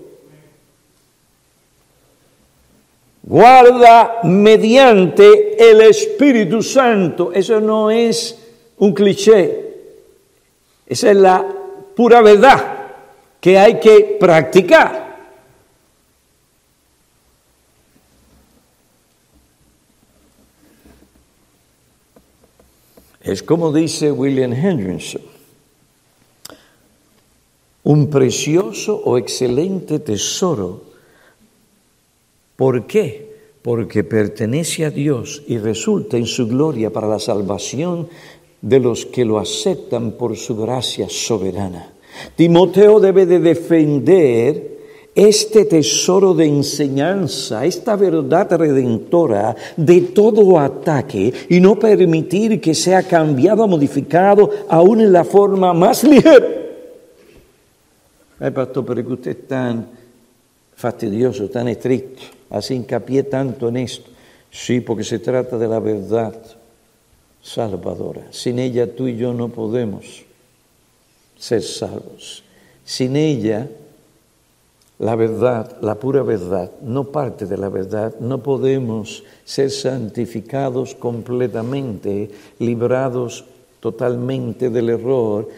Guarda 3.24 4.20
mediante 4.24 5.72
el 5.72 5.82
Espíritu 5.82 6.62
Santo. 6.62 7.32
Eso 7.34 7.60
no 7.60 7.90
es 7.90 8.38
un 8.78 8.94
cliché. 8.94 9.64
Esa 10.88 11.12
es 11.12 11.18
la 11.18 11.46
pura 11.96 12.22
verdad 12.22 12.75
que 13.46 13.60
hay 13.60 13.80
que 13.80 14.18
practicar. 14.20 15.06
Es 23.22 23.44
como 23.44 23.72
dice 23.72 24.12
William 24.12 24.52
Henderson, 24.52 25.22
un 27.84 28.10
precioso 28.10 28.96
o 29.06 29.20
excelente 29.20 30.00
tesoro. 30.00 30.82
¿Por 32.56 32.88
qué? 32.88 33.30
Porque 33.62 34.04
pertenece 34.04 34.86
a 34.86 34.90
Dios 34.90 35.44
y 35.46 35.60
resulta 35.60 36.18
en 36.18 36.26
su 36.26 36.48
gloria 36.48 36.92
para 36.92 37.08
la 37.08 37.20
salvación 37.20 38.10
de 38.60 38.80
los 38.80 39.06
que 39.06 39.24
lo 39.24 39.38
aceptan 39.38 40.14
por 40.14 40.36
su 40.36 40.58
gracia 40.58 41.08
soberana. 41.10 41.95
Timoteo 42.36 43.00
debe 43.00 43.26
de 43.26 43.40
defender 43.40 44.76
este 45.16 45.64
tesoro 45.64 46.34
de 46.34 46.46
enseñanza, 46.46 47.66
esta 47.66 47.96
verdad 47.96 48.52
redentora 48.58 49.56
de 49.78 50.02
todo 50.02 50.60
ataque 50.60 51.34
y 51.50 51.62
no 51.62 51.80
permitir 51.80 52.60
que 52.60 52.76
sea 52.76 53.02
cambiado, 53.02 53.66
modificado, 53.66 54.50
aún 54.68 55.00
en 55.00 55.14
la 55.14 55.24
forma 55.24 55.74
más 55.74 56.04
ligera. 56.04 56.46
Ay, 58.38 58.52
pastor, 58.52 58.86
pero 58.86 59.08
que 59.08 59.14
usted 59.14 59.32
es 59.32 59.48
tan 59.48 59.88
fastidioso, 60.76 61.50
tan 61.50 61.70
estricto, 61.70 62.22
hace 62.50 62.76
hincapié 62.76 63.24
tanto 63.24 63.70
en 63.70 63.78
esto. 63.78 64.10
Sí, 64.52 64.82
porque 64.82 65.06
se 65.06 65.20
trata 65.20 65.58
de 65.58 65.68
la 65.68 65.80
verdad 65.80 66.36
salvadora. 67.42 68.24
Sin 68.32 68.60
ella 68.60 68.94
tú 68.94 69.08
y 69.08 69.16
yo 69.16 69.34
no 69.34 69.48
podemos 69.48 70.25
ser 71.38 71.62
salvos. 71.62 72.44
Sin 72.84 73.16
ella 73.16 73.68
la 74.98 75.16
verdad, 75.16 75.78
la 75.82 75.96
pura 75.96 76.24
verdad, 76.24 76.72
no 76.82 77.06
parte 77.06 77.46
de 77.46 77.58
la 77.58 77.68
verdad, 77.68 78.16
no 78.22 78.42
podemos 78.42 79.24
ser 79.44 79.70
santificados 79.70 80.96
completamente, 80.96 82.32
librados 82.60 83.44
totalmente 83.82 84.70
del 84.70 84.90
error, 84.90 85.50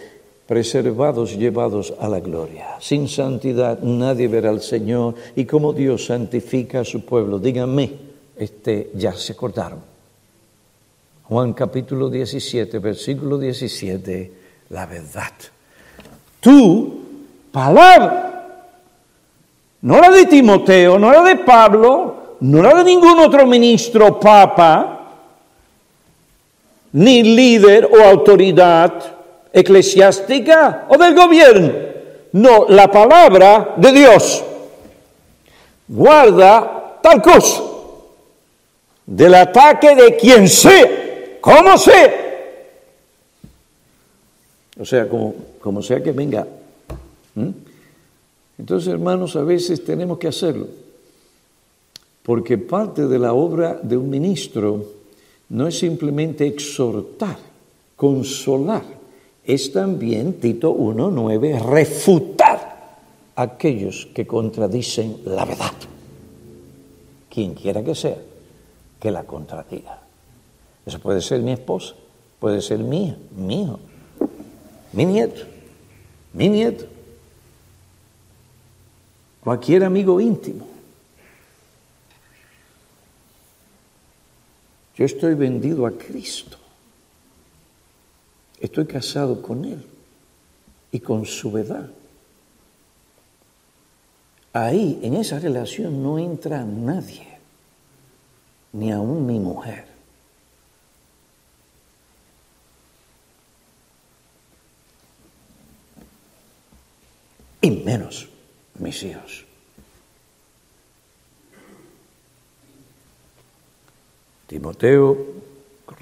preservados, 0.48 1.38
llevados 1.38 1.94
a 2.00 2.10
la 2.10 2.20
gloria. 2.20 2.78
Sin 2.80 3.08
santidad 3.08 3.80
nadie 3.82 4.28
verá 4.28 4.50
al 4.50 4.62
Señor 4.62 5.14
y 5.36 5.46
como 5.46 5.72
Dios 5.72 6.06
santifica 6.06 6.80
a 6.80 6.86
su 6.86 7.06
pueblo. 7.06 7.38
Díganme, 7.38 7.92
este, 8.36 8.90
ya 8.96 9.14
se 9.14 9.34
acordaron. 9.34 9.82
Juan 11.26 11.54
capítulo 11.54 12.10
17, 12.10 12.80
versículo 12.80 13.38
17, 13.38 14.32
la 14.70 14.86
verdad. 14.88 15.34
Tu 16.48 16.94
palabra 17.52 18.28
no 19.82 20.00
la 20.00 20.10
de 20.10 20.28
Timoteo, 20.28 20.98
no 20.98 21.12
la 21.12 21.22
de 21.24 21.36
Pablo, 21.36 22.38
no 22.40 22.62
la 22.62 22.74
de 22.74 22.86
ningún 22.86 23.20
otro 23.20 23.46
ministro, 23.46 24.18
papa, 24.18 25.00
ni 26.94 27.22
líder 27.22 27.90
o 27.92 28.02
autoridad 28.02 28.94
eclesiástica 29.52 30.86
o 30.88 30.98
del 30.98 31.14
gobierno. 31.14 31.70
No, 32.32 32.66
la 32.70 32.90
palabra 32.90 33.74
de 33.76 33.92
Dios. 33.92 34.42
Guarda 35.86 37.00
tal 37.02 37.22
cosa 37.22 37.62
del 39.06 39.36
ataque 39.36 39.96
de 39.96 40.16
quien 40.16 40.48
sea, 40.48 41.40
como 41.42 41.78
sea. 41.78 42.27
O 44.80 44.86
sea, 44.86 45.10
como, 45.10 45.34
como 45.60 45.82
sea 45.82 46.02
que 46.02 46.12
venga. 46.12 46.48
Entonces, 48.58 48.92
hermanos, 48.92 49.36
a 49.36 49.44
veces 49.44 49.84
tenemos 49.84 50.18
que 50.18 50.28
hacerlo, 50.28 50.68
porque 52.24 52.58
parte 52.58 53.08
de 53.08 53.20
la 53.20 53.34
obra 53.34 53.80
de 53.82 53.98
un 53.98 54.10
ministro 54.10 54.86
no 55.50 55.68
es 55.68 55.80
simplemente 55.80 56.46
exhortar, 56.46 57.38
consolar, 57.96 58.84
es 59.46 59.72
también, 59.72 60.34
Tito 60.34 60.76
1.9, 60.76 61.62
refutar 61.62 62.98
a 63.36 63.42
aquellos 63.42 64.08
que 64.14 64.28
contradicen 64.28 65.22
la 65.26 65.46
verdad, 65.46 65.72
quien 67.30 67.54
quiera 67.54 67.84
que 67.84 67.96
sea, 67.96 68.18
que 69.00 69.12
la 69.12 69.24
contradiga. 69.24 70.02
Eso 70.86 71.00
puede 71.00 71.22
ser 71.22 71.42
mi 71.42 71.52
esposa, 71.52 71.96
puede 72.40 72.62
ser 72.62 72.80
mía, 72.80 73.18
mi 73.38 73.64
hijo, 73.64 73.80
mi 74.98 75.06
nieto, 75.06 75.46
mi 76.34 76.50
nieto 76.50 76.88
cualquier 79.48 79.86
amigo 79.86 80.20
íntimo. 80.20 80.68
Yo 84.98 85.06
estoy 85.06 85.36
vendido 85.36 85.86
a 85.86 85.92
Cristo. 85.92 86.58
Estoy 88.60 88.88
casado 88.88 89.42
con 89.42 89.64
Él 89.64 89.86
y 90.92 91.00
con 91.00 91.26
su 91.26 91.50
verdad. 91.50 91.90
Ahí, 94.52 95.00
en 95.02 95.14
esa 95.14 95.40
relación, 95.40 96.04
no 96.04 96.20
entra 96.20 96.66
nadie, 96.66 97.26
ni 98.74 98.92
aún 98.92 99.26
mi 99.26 99.40
mujer. 99.40 99.87
Menos 107.88 108.28
mis 108.80 109.02
hijos. 109.04 109.46
Timoteo, 114.46 115.16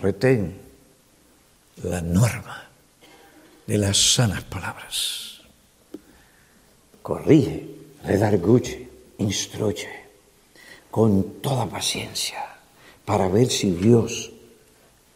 retén 0.01 0.57
la 1.83 2.01
norma 2.01 2.69
de 3.67 3.77
las 3.77 3.97
sanas 4.15 4.41
palabras. 4.45 5.41
Corrige, 7.03 7.69
redarguye, 8.03 8.89
instruye 9.19 10.09
con 10.89 11.39
toda 11.39 11.69
paciencia 11.69 12.41
para 13.05 13.27
ver 13.27 13.51
si 13.51 13.69
Dios, 13.69 14.31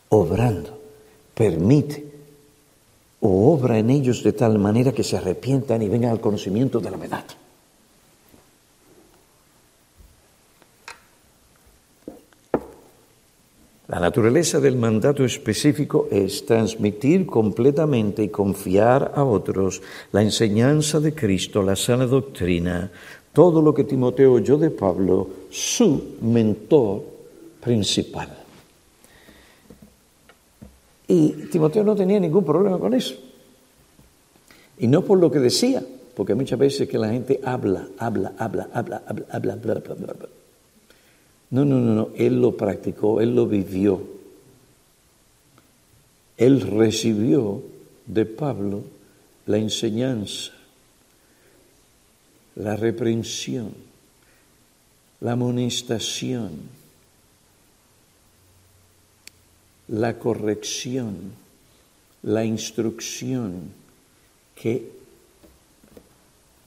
obrando, 0.09 0.79
permite 1.33 2.05
o 3.21 3.53
obra 3.53 3.77
en 3.77 3.89
ellos 3.89 4.23
de 4.23 4.33
tal 4.33 4.59
manera 4.59 4.91
que 4.91 5.03
se 5.03 5.17
arrepientan 5.17 5.81
y 5.81 5.89
vengan 5.89 6.11
al 6.11 6.21
conocimiento 6.21 6.79
de 6.79 6.91
la 6.91 6.97
verdad. 6.97 7.25
La 13.89 13.99
naturaleza 13.99 14.59
del 14.59 14.75
mandato 14.75 15.25
específico 15.25 16.07
es 16.11 16.45
transmitir 16.45 17.25
completamente 17.25 18.21
y 18.21 18.29
confiar 18.29 19.13
a 19.15 19.23
otros 19.23 19.81
la 20.11 20.21
enseñanza 20.21 20.99
de 20.99 21.15
Cristo, 21.15 21.63
la 21.63 21.75
sana 21.75 22.05
doctrina, 22.05 22.91
todo 23.33 23.63
lo 23.63 23.73
que 23.73 23.85
Timoteo 23.85 24.33
oyó 24.33 24.59
de 24.59 24.69
Pablo, 24.69 25.27
su 25.49 26.17
mentor 26.21 27.01
principal. 27.61 28.38
Y 31.09 31.29
Timoteo 31.49 31.83
no 31.83 31.95
tenía 31.95 32.19
ningún 32.19 32.45
problema 32.45 32.77
con 32.77 32.93
eso. 32.93 33.15
Y 34.77 34.87
no 34.87 35.03
por 35.03 35.17
lo 35.19 35.31
que 35.31 35.39
decía, 35.39 35.83
porque 36.15 36.35
muchas 36.35 36.59
veces 36.59 36.87
que 36.87 36.99
la 36.99 37.09
gente 37.09 37.39
habla, 37.43 37.87
habla, 37.97 38.33
habla, 38.37 38.69
habla, 38.71 39.01
habla, 39.07 39.25
habla, 39.31 39.55
bla, 39.55 39.73
bla, 39.73 39.95
bla. 39.95 40.29
No, 41.49 41.65
no, 41.65 41.79
no, 41.79 41.95
no, 41.95 42.09
él 42.15 42.39
lo 42.39 42.55
practicó, 42.55 43.21
él 43.21 43.35
lo 43.35 43.47
vivió. 43.47 44.03
Él 46.37 46.61
recibió 46.61 47.63
de 48.05 48.25
Pablo 48.27 48.83
la 49.47 49.57
enseñanza, 49.57 50.51
la 52.55 52.75
reprensión, 52.75 53.73
la 55.21 55.31
amonestación, 55.31 56.51
la 59.89 60.19
corrección, 60.19 61.33
la 62.23 62.45
instrucción 62.45 63.71
que 64.55 64.91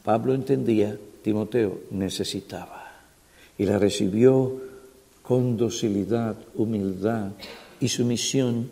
Pablo 0.03 0.35
entendía, 0.35 0.99
Timoteo 1.23 1.83
necesitaba. 1.91 2.91
Y 3.57 3.65
la 3.65 3.79
recibió 3.79 4.61
con 5.23 5.57
docilidad, 5.57 6.37
humildad 6.55 7.31
y 7.79 7.89
sumisión, 7.89 8.71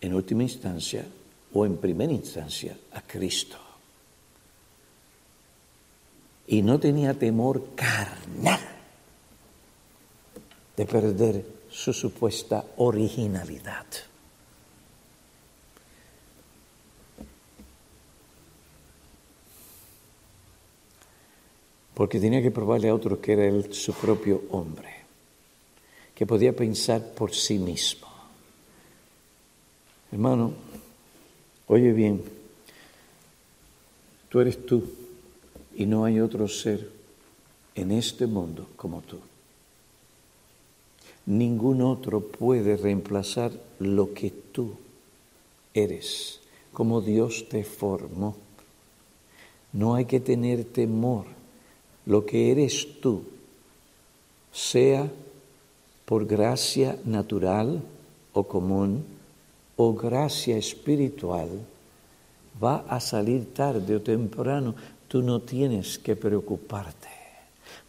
en 0.00 0.14
última 0.14 0.42
instancia 0.42 1.06
o 1.52 1.64
en 1.64 1.76
primera 1.76 2.12
instancia, 2.12 2.76
a 2.92 3.02
Cristo. 3.02 3.56
Y 6.48 6.62
no 6.62 6.80
tenía 6.80 7.14
temor 7.14 7.68
carnal 7.76 8.58
de 10.76 10.86
perder 10.86 11.61
su 11.72 11.92
supuesta 11.92 12.64
originalidad. 12.76 13.86
Porque 21.94 22.20
tenía 22.20 22.42
que 22.42 22.50
probarle 22.50 22.88
a 22.88 22.94
otro 22.94 23.20
que 23.20 23.32
era 23.32 23.46
él 23.46 23.72
su 23.72 23.92
propio 23.94 24.44
hombre 24.50 25.02
que 26.14 26.26
podía 26.26 26.54
pensar 26.54 27.14
por 27.14 27.34
sí 27.34 27.58
mismo. 27.58 28.06
Hermano, 30.12 30.52
oye 31.66 31.92
bien, 31.92 32.22
Tú 34.32 34.40
eres 34.40 34.64
tú 34.64 34.82
y 35.76 35.84
no 35.84 36.06
hay 36.06 36.18
otro 36.18 36.48
ser 36.48 36.88
en 37.74 37.92
este 37.92 38.26
mundo 38.26 38.66
como 38.76 39.02
tú. 39.02 39.18
Ningún 41.26 41.82
otro 41.82 42.20
puede 42.20 42.76
reemplazar 42.76 43.52
lo 43.78 44.12
que 44.12 44.30
tú 44.30 44.74
eres, 45.72 46.40
como 46.72 47.00
Dios 47.00 47.46
te 47.48 47.62
formó. 47.64 48.36
No 49.72 49.94
hay 49.94 50.04
que 50.04 50.20
tener 50.20 50.64
temor. 50.64 51.26
Lo 52.04 52.26
que 52.26 52.50
eres 52.50 53.00
tú, 53.00 53.22
sea 54.52 55.08
por 56.04 56.26
gracia 56.26 56.98
natural 57.04 57.80
o 58.32 58.42
común 58.42 59.04
o 59.76 59.94
gracia 59.94 60.58
espiritual, 60.58 61.48
va 62.62 62.84
a 62.88 62.98
salir 62.98 63.54
tarde 63.54 63.96
o 63.96 64.02
temprano. 64.02 64.74
Tú 65.06 65.22
no 65.22 65.40
tienes 65.40 65.98
que 65.98 66.16
preocuparte 66.16 67.08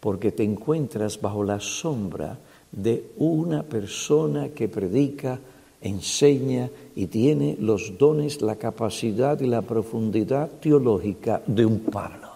porque 0.00 0.32
te 0.32 0.44
encuentras 0.44 1.20
bajo 1.20 1.42
la 1.42 1.60
sombra 1.60 2.38
de 2.74 3.04
una 3.18 3.62
persona 3.62 4.48
que 4.48 4.68
predica, 4.68 5.38
enseña 5.80 6.70
y 6.96 7.06
tiene 7.06 7.56
los 7.60 7.96
dones, 7.98 8.42
la 8.42 8.56
capacidad 8.56 9.40
y 9.40 9.46
la 9.46 9.62
profundidad 9.62 10.50
teológica 10.60 11.42
de 11.46 11.66
un 11.66 11.80
Pablo. 11.80 12.30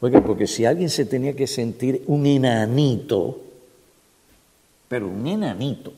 Oiga, 0.00 0.22
porque 0.22 0.46
si 0.46 0.64
alguien 0.64 0.88
se 0.88 1.04
tenía 1.04 1.34
que 1.34 1.46
sentir 1.46 2.04
un 2.06 2.24
enanito, 2.24 3.38
pero 4.88 5.08
un 5.08 5.26
enanito, 5.26 5.92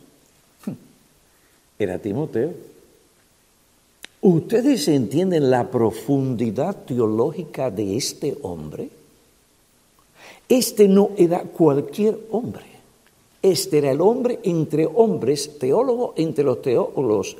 era 1.78 1.98
Timoteo. 1.98 2.52
¿Ustedes 4.22 4.88
entienden 4.88 5.50
la 5.50 5.70
profundidad 5.70 6.84
teológica 6.84 7.70
de 7.70 7.96
este 7.96 8.38
hombre? 8.42 9.01
Este 10.48 10.88
no 10.88 11.10
era 11.16 11.42
cualquier 11.42 12.18
hombre. 12.30 12.64
Este 13.42 13.78
era 13.78 13.90
el 13.90 14.00
hombre 14.00 14.38
entre 14.44 14.86
hombres, 14.86 15.58
teólogo 15.58 16.14
entre 16.16 16.44
los 16.44 16.62
teólogos. 16.62 17.36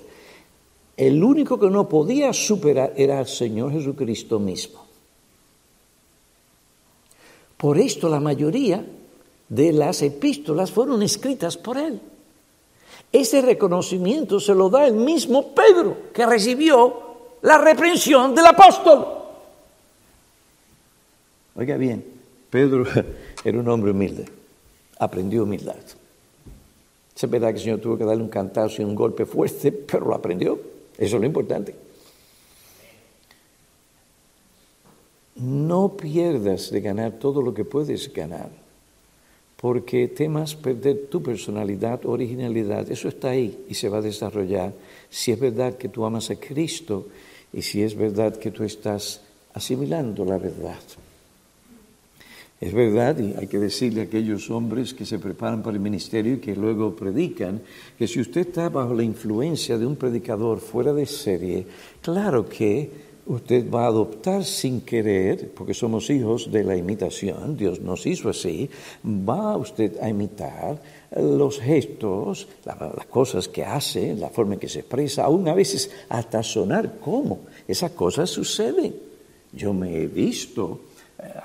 El 0.96 1.22
único 1.22 1.58
que 1.58 1.70
no 1.70 1.88
podía 1.88 2.32
superar 2.32 2.92
era 2.96 3.20
el 3.20 3.26
Señor 3.26 3.72
Jesucristo 3.72 4.38
mismo. 4.38 4.84
Por 7.56 7.78
esto 7.78 8.08
la 8.08 8.18
mayoría 8.18 8.84
de 9.48 9.72
las 9.72 10.02
epístolas 10.02 10.70
fueron 10.72 11.02
escritas 11.02 11.56
por 11.56 11.78
él. 11.78 12.00
Ese 13.12 13.42
reconocimiento 13.42 14.40
se 14.40 14.54
lo 14.54 14.70
da 14.70 14.86
el 14.86 14.94
mismo 14.94 15.54
Pedro, 15.54 15.96
que 16.12 16.26
recibió 16.26 17.02
la 17.42 17.58
reprensión 17.58 18.34
del 18.34 18.46
apóstol. 18.46 19.06
Oiga 21.54 21.76
bien, 21.76 22.04
Pedro 22.52 22.84
era 23.44 23.58
un 23.58 23.66
hombre 23.66 23.92
humilde, 23.92 24.26
aprendió 24.98 25.44
humildad. 25.44 25.80
Es 27.16 27.30
verdad 27.30 27.48
que 27.48 27.56
el 27.56 27.62
Señor 27.62 27.80
tuvo 27.80 27.96
que 27.96 28.04
darle 28.04 28.22
un 28.22 28.28
cantazo 28.28 28.82
y 28.82 28.84
un 28.84 28.94
golpe 28.94 29.24
fuerte, 29.24 29.72
pero 29.72 30.06
lo 30.06 30.14
aprendió. 30.14 30.60
Eso 30.98 31.16
es 31.16 31.20
lo 31.20 31.26
importante. 31.26 31.74
No 35.36 35.96
pierdas 35.96 36.70
de 36.70 36.82
ganar 36.82 37.12
todo 37.12 37.40
lo 37.40 37.54
que 37.54 37.64
puedes 37.64 38.12
ganar, 38.12 38.50
porque 39.56 40.08
temas 40.08 40.54
perder 40.54 41.06
tu 41.08 41.22
personalidad, 41.22 42.04
originalidad, 42.04 42.90
eso 42.90 43.08
está 43.08 43.30
ahí 43.30 43.64
y 43.66 43.74
se 43.74 43.88
va 43.88 43.98
a 43.98 44.02
desarrollar 44.02 44.74
si 45.08 45.32
es 45.32 45.40
verdad 45.40 45.78
que 45.78 45.88
tú 45.88 46.04
amas 46.04 46.28
a 46.28 46.36
Cristo 46.36 47.06
y 47.50 47.62
si 47.62 47.82
es 47.82 47.96
verdad 47.96 48.36
que 48.36 48.50
tú 48.50 48.62
estás 48.62 49.22
asimilando 49.54 50.22
la 50.26 50.36
verdad. 50.36 50.80
Es 52.62 52.72
verdad, 52.72 53.18
y 53.18 53.34
hay 53.36 53.48
que 53.48 53.58
decirle 53.58 54.02
a 54.02 54.04
aquellos 54.04 54.48
hombres 54.48 54.94
que 54.94 55.04
se 55.04 55.18
preparan 55.18 55.64
para 55.64 55.74
el 55.74 55.82
ministerio 55.82 56.34
y 56.34 56.38
que 56.38 56.54
luego 56.54 56.94
predican, 56.94 57.60
que 57.98 58.06
si 58.06 58.20
usted 58.20 58.42
está 58.42 58.68
bajo 58.68 58.94
la 58.94 59.02
influencia 59.02 59.76
de 59.76 59.84
un 59.84 59.96
predicador 59.96 60.60
fuera 60.60 60.92
de 60.92 61.04
serie, 61.04 61.66
claro 62.00 62.48
que 62.48 62.88
usted 63.26 63.68
va 63.68 63.82
a 63.82 63.88
adoptar 63.88 64.44
sin 64.44 64.82
querer, 64.82 65.50
porque 65.52 65.74
somos 65.74 66.08
hijos 66.08 66.52
de 66.52 66.62
la 66.62 66.76
imitación, 66.76 67.56
Dios 67.56 67.80
nos 67.80 68.06
hizo 68.06 68.28
así, 68.28 68.70
va 69.04 69.56
usted 69.56 70.00
a 70.00 70.08
imitar 70.08 70.80
los 71.16 71.58
gestos, 71.58 72.46
las 72.64 73.06
cosas 73.06 73.48
que 73.48 73.64
hace, 73.64 74.14
la 74.14 74.28
forma 74.28 74.54
en 74.54 74.60
que 74.60 74.68
se 74.68 74.78
expresa, 74.78 75.24
aún 75.24 75.48
a 75.48 75.54
veces 75.54 75.90
hasta 76.08 76.44
sonar 76.44 77.00
como. 77.00 77.40
Esas 77.66 77.90
cosas 77.90 78.30
suceden. 78.30 78.94
Yo 79.52 79.74
me 79.74 80.00
he 80.00 80.06
visto 80.06 80.91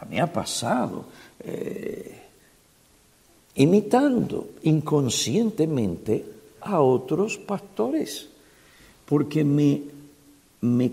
me 0.09 0.19
ha 0.19 0.31
pasado, 0.31 1.05
eh, 1.39 2.15
imitando 3.55 4.49
inconscientemente 4.63 6.25
a 6.61 6.81
otros 6.81 7.37
pastores, 7.37 8.27
porque 9.05 9.43
me, 9.43 9.81
me, 10.61 10.91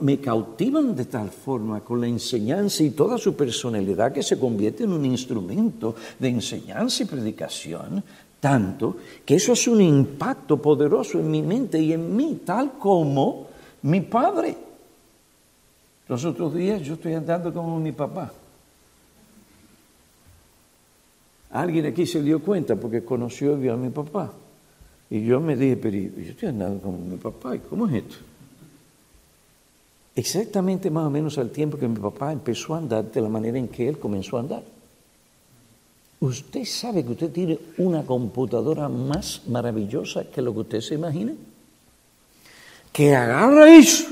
me 0.00 0.20
cautivan 0.20 0.96
de 0.96 1.04
tal 1.04 1.30
forma 1.30 1.80
con 1.80 2.00
la 2.00 2.06
enseñanza 2.06 2.82
y 2.82 2.90
toda 2.90 3.18
su 3.18 3.34
personalidad 3.34 4.12
que 4.12 4.22
se 4.22 4.38
convierte 4.38 4.84
en 4.84 4.92
un 4.92 5.04
instrumento 5.04 5.94
de 6.18 6.28
enseñanza 6.28 7.02
y 7.02 7.06
predicación, 7.06 8.02
tanto 8.40 8.96
que 9.24 9.36
eso 9.36 9.52
es 9.52 9.66
un 9.68 9.80
impacto 9.80 10.60
poderoso 10.60 11.18
en 11.18 11.30
mi 11.30 11.42
mente 11.42 11.80
y 11.80 11.92
en 11.92 12.14
mí, 12.14 12.40
tal 12.44 12.72
como 12.78 13.48
mi 13.82 14.00
padre. 14.02 14.56
Los 16.08 16.24
otros 16.24 16.54
días 16.54 16.82
yo 16.82 16.94
estoy 16.94 17.14
andando 17.14 17.52
como 17.52 17.78
mi 17.78 17.92
papá. 17.92 18.32
Alguien 21.50 21.86
aquí 21.86 22.04
se 22.06 22.22
dio 22.22 22.42
cuenta 22.42 22.76
porque 22.76 23.04
conoció 23.04 23.56
y 23.56 23.60
vio 23.60 23.74
a 23.74 23.76
mi 23.76 23.90
papá. 23.90 24.32
Y 25.08 25.24
yo 25.24 25.40
me 25.40 25.56
dije, 25.56 25.76
pero 25.76 25.96
yo 25.96 26.30
estoy 26.30 26.48
andando 26.48 26.82
como 26.82 26.98
mi 26.98 27.16
papá, 27.16 27.54
¿y 27.54 27.60
cómo 27.60 27.86
es 27.88 27.94
esto? 27.94 28.16
Exactamente 30.16 30.90
más 30.90 31.06
o 31.06 31.10
menos 31.10 31.38
al 31.38 31.50
tiempo 31.50 31.78
que 31.78 31.88
mi 31.88 31.98
papá 31.98 32.32
empezó 32.32 32.74
a 32.74 32.78
andar 32.78 33.10
de 33.10 33.20
la 33.20 33.28
manera 33.28 33.58
en 33.58 33.68
que 33.68 33.88
él 33.88 33.98
comenzó 33.98 34.36
a 34.36 34.40
andar. 34.40 34.62
¿Usted 36.20 36.64
sabe 36.64 37.04
que 37.04 37.12
usted 37.12 37.30
tiene 37.30 37.58
una 37.78 38.04
computadora 38.04 38.88
más 38.88 39.42
maravillosa 39.48 40.24
que 40.30 40.42
lo 40.42 40.52
que 40.54 40.60
usted 40.60 40.80
se 40.80 40.94
imagina? 40.94 41.32
Que 42.92 43.14
agarra 43.14 43.76
eso 43.76 44.06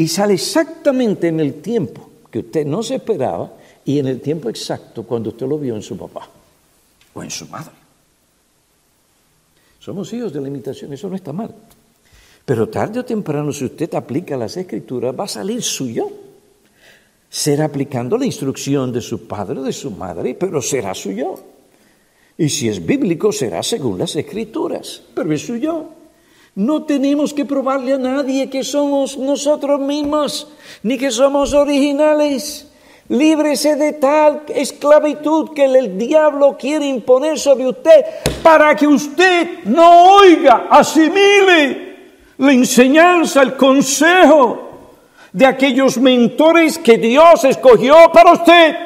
y 0.00 0.08
sale 0.08 0.32
exactamente 0.32 1.28
en 1.28 1.40
el 1.40 1.60
tiempo 1.60 2.08
que 2.30 2.38
usted 2.38 2.64
no 2.64 2.82
se 2.82 2.94
esperaba 2.94 3.52
y 3.84 3.98
en 3.98 4.06
el 4.06 4.22
tiempo 4.22 4.48
exacto 4.48 5.02
cuando 5.02 5.28
usted 5.28 5.46
lo 5.46 5.58
vio 5.58 5.76
en 5.76 5.82
su 5.82 5.94
papá 5.94 6.26
o 7.12 7.22
en 7.22 7.30
su 7.30 7.46
madre. 7.48 7.74
Somos 9.78 10.10
hijos 10.14 10.32
de 10.32 10.40
la 10.40 10.48
imitación, 10.48 10.90
eso 10.94 11.10
no 11.10 11.16
está 11.16 11.34
mal. 11.34 11.54
Pero 12.46 12.70
tarde 12.70 13.00
o 13.00 13.04
temprano, 13.04 13.52
si 13.52 13.66
usted 13.66 13.92
aplica 13.92 14.38
las 14.38 14.56
escrituras, 14.56 15.14
va 15.14 15.24
a 15.24 15.28
salir 15.28 15.62
suyo. 15.62 16.10
Será 17.28 17.66
aplicando 17.66 18.16
la 18.16 18.24
instrucción 18.24 18.90
de 18.94 19.02
su 19.02 19.28
padre 19.28 19.60
o 19.60 19.62
de 19.62 19.74
su 19.74 19.90
madre, 19.90 20.32
pero 20.32 20.62
será 20.62 20.94
suyo. 20.94 21.34
Y 22.38 22.48
si 22.48 22.70
es 22.70 22.86
bíblico, 22.86 23.32
será 23.32 23.62
según 23.62 23.98
las 23.98 24.16
escrituras, 24.16 25.02
pero 25.14 25.30
es 25.30 25.42
suyo. 25.42 25.99
No 26.54 26.82
tenemos 26.82 27.32
que 27.32 27.44
probarle 27.44 27.94
a 27.94 27.98
nadie 27.98 28.50
que 28.50 28.64
somos 28.64 29.16
nosotros 29.16 29.80
mismos, 29.80 30.48
ni 30.82 30.98
que 30.98 31.10
somos 31.10 31.54
originales. 31.54 32.66
Líbrese 33.08 33.76
de 33.76 33.94
tal 33.94 34.42
esclavitud 34.48 35.50
que 35.54 35.64
el 35.64 35.98
diablo 35.98 36.56
quiere 36.56 36.86
imponer 36.86 37.38
sobre 37.38 37.66
usted 37.66 38.04
para 38.42 38.74
que 38.76 38.86
usted 38.86 39.64
no 39.64 40.14
oiga, 40.14 40.68
asimile 40.70 41.90
la 42.38 42.52
enseñanza, 42.52 43.42
el 43.42 43.56
consejo 43.56 44.70
de 45.32 45.46
aquellos 45.46 45.98
mentores 45.98 46.78
que 46.78 46.98
Dios 46.98 47.44
escogió 47.44 48.10
para 48.12 48.32
usted. 48.32 48.76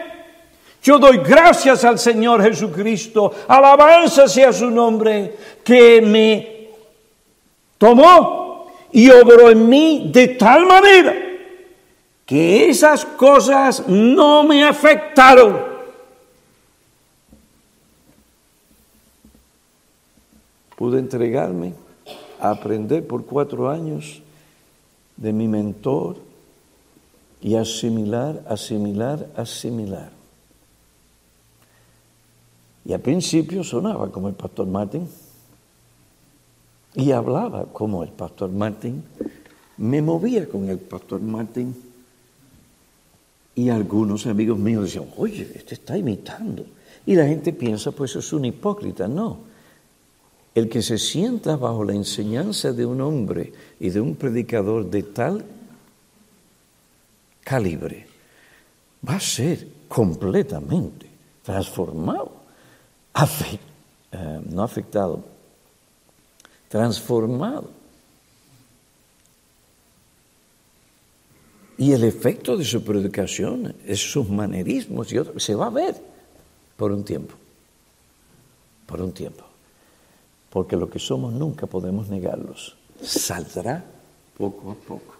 Yo 0.82 0.98
doy 0.98 1.18
gracias 1.18 1.84
al 1.84 1.98
Señor 1.98 2.42
Jesucristo, 2.42 3.32
alabanza 3.48 4.28
sea 4.28 4.52
su 4.52 4.70
nombre, 4.70 5.34
que 5.64 6.02
me 6.02 6.53
tomó 7.78 8.66
y 8.92 9.10
obró 9.10 9.50
en 9.50 9.68
mí 9.68 10.10
de 10.12 10.28
tal 10.28 10.66
manera 10.66 11.14
que 12.24 12.68
esas 12.68 13.04
cosas 13.04 13.86
no 13.88 14.44
me 14.44 14.64
afectaron. 14.64 15.74
Pude 20.76 20.98
entregarme 20.98 21.74
a 22.40 22.50
aprender 22.50 23.06
por 23.06 23.24
cuatro 23.24 23.70
años 23.70 24.22
de 25.16 25.32
mi 25.32 25.48
mentor 25.48 26.16
y 27.40 27.56
asimilar, 27.56 28.42
asimilar, 28.48 29.28
asimilar. 29.36 30.10
Y 32.84 32.92
al 32.92 33.00
principio 33.00 33.62
sonaba 33.64 34.10
como 34.10 34.28
el 34.28 34.34
pastor 34.34 34.66
Martín 34.66 35.08
y 36.94 37.10
hablaba 37.12 37.66
como 37.72 38.02
el 38.02 38.10
pastor 38.10 38.50
Martín, 38.50 39.02
me 39.76 40.00
movía 40.00 40.48
con 40.48 40.68
el 40.68 40.78
pastor 40.78 41.20
Martín 41.20 41.74
y 43.54 43.68
algunos 43.68 44.26
amigos 44.26 44.58
míos 44.58 44.84
decían, 44.84 45.08
oye, 45.16 45.50
este 45.54 45.74
está 45.74 45.96
imitando. 45.96 46.64
Y 47.06 47.14
la 47.14 47.26
gente 47.26 47.52
piensa, 47.52 47.92
pues 47.92 48.16
es 48.16 48.32
un 48.32 48.44
hipócrita. 48.44 49.06
No. 49.06 49.38
El 50.54 50.68
que 50.68 50.82
se 50.82 50.98
sienta 50.98 51.56
bajo 51.56 51.84
la 51.84 51.94
enseñanza 51.94 52.72
de 52.72 52.86
un 52.86 53.00
hombre 53.00 53.52
y 53.78 53.90
de 53.90 54.00
un 54.00 54.16
predicador 54.16 54.88
de 54.88 55.02
tal 55.02 55.44
calibre 57.42 58.06
va 59.06 59.16
a 59.16 59.20
ser 59.20 59.68
completamente 59.88 61.06
transformado, 61.42 62.32
eh, 64.12 64.40
no 64.48 64.62
afectado, 64.62 65.33
transformado. 66.74 67.70
Y 71.78 71.92
el 71.92 72.02
efecto 72.02 72.56
de 72.56 72.64
su 72.64 72.82
predicación, 72.82 73.76
es 73.86 74.00
sus 74.00 74.28
manerismos 74.28 75.12
y 75.12 75.18
otros, 75.18 75.40
se 75.40 75.54
va 75.54 75.66
a 75.66 75.70
ver 75.70 75.94
por 76.76 76.90
un 76.90 77.04
tiempo, 77.04 77.36
por 78.86 79.00
un 79.00 79.12
tiempo. 79.12 79.44
Porque 80.50 80.74
lo 80.74 80.90
que 80.90 80.98
somos 80.98 81.32
nunca 81.32 81.68
podemos 81.68 82.08
negarlos. 82.08 82.76
Saldrá 83.00 83.84
poco 84.36 84.72
a 84.72 84.74
poco. 84.74 85.14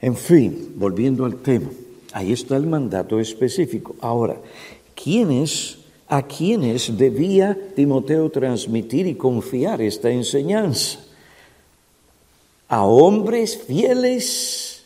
En 0.00 0.16
fin, 0.16 0.72
volviendo 0.76 1.26
al 1.26 1.36
tema, 1.42 1.68
ahí 2.12 2.32
está 2.32 2.56
el 2.56 2.66
mandato 2.66 3.20
específico. 3.20 3.94
Ahora, 4.00 4.40
¿quiénes, 4.94 5.80
a 6.08 6.22
quiénes 6.22 6.96
debía 6.96 7.56
Timoteo 7.74 8.30
transmitir 8.30 9.06
y 9.06 9.14
confiar 9.14 9.82
esta 9.82 10.10
enseñanza? 10.10 11.00
A 12.68 12.84
hombres 12.84 13.56
fieles 13.56 14.84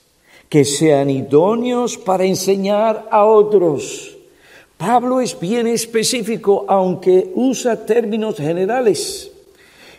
que 0.48 0.64
sean 0.64 1.10
idóneos 1.10 1.96
para 1.96 2.24
enseñar 2.24 3.08
a 3.10 3.24
otros. 3.24 4.16
Pablo 4.76 5.20
es 5.20 5.38
bien 5.38 5.66
específico, 5.66 6.64
aunque 6.68 7.30
usa 7.34 7.84
términos 7.86 8.36
generales. 8.36 9.30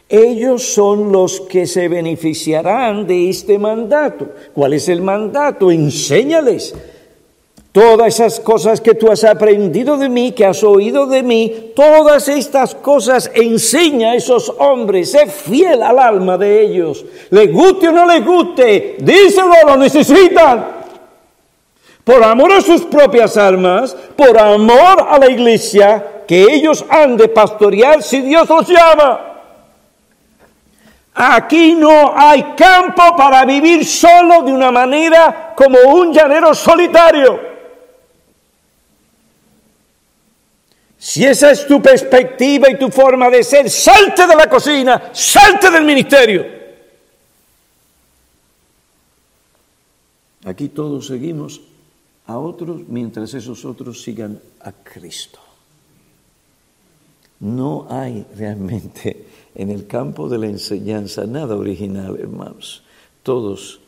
Ellos 0.09 0.63
son 0.63 1.11
los 1.11 1.39
que 1.41 1.65
se 1.65 1.87
beneficiarán 1.87 3.07
de 3.07 3.29
este 3.29 3.57
mandato. 3.57 4.29
¿Cuál 4.53 4.73
es 4.73 4.89
el 4.89 5.01
mandato? 5.01 5.71
Enséñales 5.71 6.75
todas 7.71 8.07
esas 8.07 8.39
cosas 8.39 8.81
que 8.81 8.95
tú 8.95 9.09
has 9.09 9.23
aprendido 9.23 9.97
de 9.97 10.09
mí, 10.09 10.33
que 10.33 10.45
has 10.45 10.63
oído 10.63 11.05
de 11.05 11.23
mí, 11.23 11.71
todas 11.75 12.27
estas 12.27 12.75
cosas 12.75 13.31
enseña 13.33 14.11
a 14.11 14.15
esos 14.15 14.53
hombres, 14.59 15.11
sé 15.11 15.27
fiel 15.27 15.81
al 15.81 15.99
alma 15.99 16.37
de 16.37 16.61
ellos. 16.61 17.05
Le 17.29 17.47
guste 17.47 17.87
o 17.87 17.91
no 17.91 18.05
le 18.05 18.19
guste, 18.19 18.97
díselo, 18.99 19.53
lo 19.65 19.77
necesitan. 19.77 20.81
Por 22.03 22.23
amor 22.23 22.51
a 22.51 22.61
sus 22.61 22.81
propias 22.81 23.37
almas, 23.37 23.95
por 24.15 24.37
amor 24.37 25.07
a 25.07 25.17
la 25.17 25.29
iglesia, 25.29 26.23
que 26.27 26.43
ellos 26.43 26.83
han 26.89 27.15
de 27.15 27.29
pastorear 27.29 28.03
si 28.03 28.21
Dios 28.21 28.49
los 28.49 28.67
llama. 28.67 29.27
Aquí 31.13 31.75
no 31.75 32.13
hay 32.15 32.53
campo 32.57 33.15
para 33.15 33.45
vivir 33.45 33.85
solo 33.85 34.41
de 34.43 34.51
una 34.51 34.71
manera 34.71 35.53
como 35.55 35.77
un 35.93 36.11
llanero 36.11 36.53
solitario. 36.53 37.50
Si 41.03 41.25
esa 41.25 41.49
es 41.49 41.65
tu 41.65 41.81
perspectiva 41.81 42.69
y 42.69 42.77
tu 42.77 42.89
forma 42.89 43.27
de 43.31 43.43
ser, 43.43 43.71
salte 43.71 44.27
de 44.27 44.35
la 44.35 44.47
cocina, 44.47 45.09
salte 45.11 45.71
del 45.71 45.83
ministerio. 45.83 46.45
Aquí 50.45 50.69
todos 50.69 51.07
seguimos 51.07 51.59
a 52.27 52.37
otros 52.37 52.87
mientras 52.87 53.33
esos 53.33 53.65
otros 53.65 54.03
sigan 54.03 54.39
a 54.59 54.71
Cristo. 54.71 55.39
No 57.39 57.87
hay 57.89 58.23
realmente 58.37 59.25
en 59.55 59.71
el 59.71 59.87
campo 59.87 60.29
de 60.29 60.37
la 60.37 60.45
enseñanza 60.45 61.25
nada 61.25 61.55
original, 61.55 62.15
hermanos. 62.19 62.83
Todos 63.23 63.79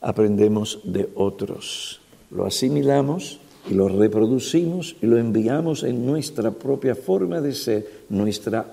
aprendemos 0.00 0.80
de 0.82 1.10
otros, 1.14 2.00
lo 2.30 2.46
asimilamos 2.46 3.38
y 3.70 3.74
lo 3.74 3.88
reproducimos 3.88 4.96
y 5.00 5.06
lo 5.06 5.16
enviamos 5.16 5.84
en 5.84 6.04
nuestra 6.04 6.50
propia 6.50 6.96
forma 6.96 7.40
de 7.40 7.54
ser, 7.54 8.04
nuestra 8.08 8.66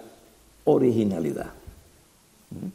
originalidad. 0.65 1.51
¿Mm? 2.49 2.67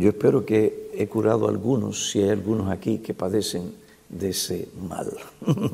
Yo 0.00 0.10
espero 0.10 0.46
que 0.46 0.92
he 0.94 1.08
curado 1.08 1.48
a 1.48 1.50
algunos, 1.50 2.08
si 2.08 2.22
hay 2.22 2.30
algunos 2.30 2.70
aquí 2.70 2.98
que 2.98 3.14
padecen 3.14 3.72
de 4.08 4.30
ese 4.30 4.68
mal. 4.88 5.10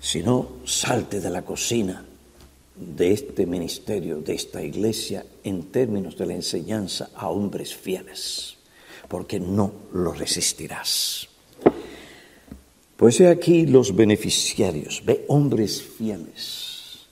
si 0.00 0.24
no, 0.24 0.48
salte 0.64 1.20
de 1.20 1.30
la 1.30 1.42
cocina 1.42 2.04
de 2.74 3.12
este 3.12 3.46
ministerio, 3.46 4.20
de 4.22 4.34
esta 4.34 4.60
iglesia, 4.60 5.24
en 5.44 5.70
términos 5.70 6.16
de 6.18 6.26
la 6.26 6.34
enseñanza 6.34 7.10
a 7.14 7.28
hombres 7.28 7.76
fieles, 7.76 8.56
porque 9.06 9.38
no 9.38 9.72
lo 9.92 10.12
resistirás. 10.12 11.28
Pues 12.96 13.20
he 13.20 13.28
aquí 13.28 13.66
los 13.66 13.94
beneficiarios, 13.94 15.02
ve 15.04 15.24
hombres 15.28 15.82
fieles, 15.82 17.06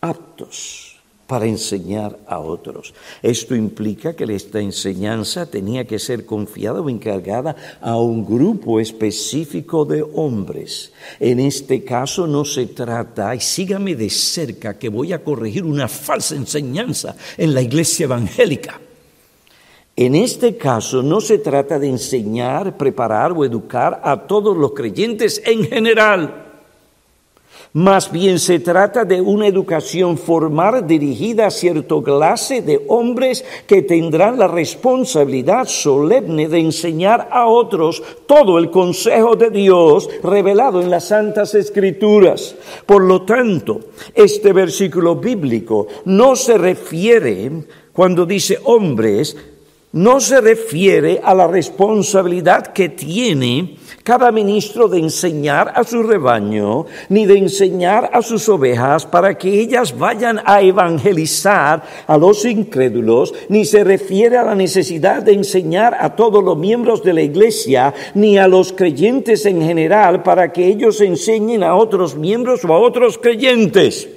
aptos 0.00 0.98
para 1.28 1.46
enseñar 1.46 2.18
a 2.26 2.40
otros. 2.40 2.94
Esto 3.22 3.54
implica 3.54 4.14
que 4.14 4.24
esta 4.34 4.60
enseñanza 4.60 5.46
tenía 5.46 5.86
que 5.86 6.00
ser 6.00 6.24
confiada 6.24 6.80
o 6.80 6.88
encargada 6.88 7.54
a 7.80 8.00
un 8.00 8.24
grupo 8.24 8.80
específico 8.80 9.84
de 9.84 10.02
hombres. 10.02 10.90
En 11.20 11.38
este 11.38 11.84
caso 11.84 12.26
no 12.26 12.44
se 12.44 12.66
trata, 12.66 13.34
y 13.34 13.40
sígame 13.40 13.94
de 13.94 14.10
cerca, 14.10 14.78
que 14.78 14.88
voy 14.88 15.12
a 15.12 15.22
corregir 15.22 15.64
una 15.64 15.86
falsa 15.86 16.34
enseñanza 16.34 17.14
en 17.36 17.54
la 17.54 17.62
iglesia 17.62 18.04
evangélica. 18.04 18.80
En 20.00 20.14
este 20.14 20.56
caso 20.56 21.02
no 21.02 21.20
se 21.20 21.38
trata 21.38 21.78
de 21.78 21.88
enseñar, 21.88 22.76
preparar 22.76 23.32
o 23.32 23.44
educar 23.44 24.00
a 24.04 24.28
todos 24.28 24.56
los 24.56 24.72
creyentes 24.72 25.42
en 25.44 25.64
general 25.64 26.48
más 27.74 28.10
bien 28.10 28.38
se 28.38 28.60
trata 28.60 29.04
de 29.04 29.20
una 29.20 29.46
educación 29.46 30.16
formal 30.16 30.86
dirigida 30.86 31.46
a 31.46 31.50
cierto 31.50 32.02
clase 32.02 32.62
de 32.62 32.82
hombres 32.88 33.44
que 33.66 33.82
tendrán 33.82 34.38
la 34.38 34.48
responsabilidad 34.48 35.66
solemne 35.66 36.48
de 36.48 36.60
enseñar 36.60 37.28
a 37.30 37.46
otros 37.46 38.02
todo 38.26 38.58
el 38.58 38.70
consejo 38.70 39.36
de 39.36 39.50
Dios 39.50 40.08
revelado 40.22 40.80
en 40.80 40.90
las 40.90 41.08
Santas 41.08 41.54
Escrituras. 41.54 42.56
Por 42.86 43.02
lo 43.02 43.22
tanto, 43.22 43.80
este 44.14 44.54
versículo 44.54 45.16
bíblico 45.16 45.88
no 46.06 46.36
se 46.36 46.56
refiere, 46.56 47.52
cuando 47.92 48.24
dice 48.24 48.58
hombres, 48.64 49.36
no 49.92 50.20
se 50.20 50.40
refiere 50.40 51.20
a 51.22 51.34
la 51.34 51.46
responsabilidad 51.46 52.68
que 52.68 52.90
tiene 52.90 53.76
cada 54.02 54.30
ministro 54.32 54.88
de 54.88 54.98
enseñar 54.98 55.72
a 55.74 55.84
su 55.84 56.02
rebaño, 56.02 56.86
ni 57.08 57.26
de 57.26 57.38
enseñar 57.38 58.10
a 58.12 58.22
sus 58.22 58.48
ovejas 58.48 59.06
para 59.06 59.36
que 59.36 59.60
ellas 59.60 59.96
vayan 59.96 60.40
a 60.44 60.60
evangelizar 60.60 61.82
a 62.06 62.16
los 62.18 62.44
incrédulos, 62.44 63.34
ni 63.48 63.64
se 63.64 63.84
refiere 63.84 64.36
a 64.36 64.44
la 64.44 64.54
necesidad 64.54 65.22
de 65.22 65.32
enseñar 65.32 65.96
a 65.98 66.16
todos 66.16 66.42
los 66.42 66.56
miembros 66.56 67.02
de 67.02 67.14
la 67.14 67.22
iglesia, 67.22 67.92
ni 68.14 68.38
a 68.38 68.48
los 68.48 68.72
creyentes 68.72 69.44
en 69.46 69.62
general 69.62 70.22
para 70.22 70.52
que 70.52 70.66
ellos 70.66 71.00
enseñen 71.00 71.62
a 71.62 71.74
otros 71.74 72.14
miembros 72.14 72.64
o 72.64 72.72
a 72.72 72.78
otros 72.78 73.18
creyentes. 73.18 74.08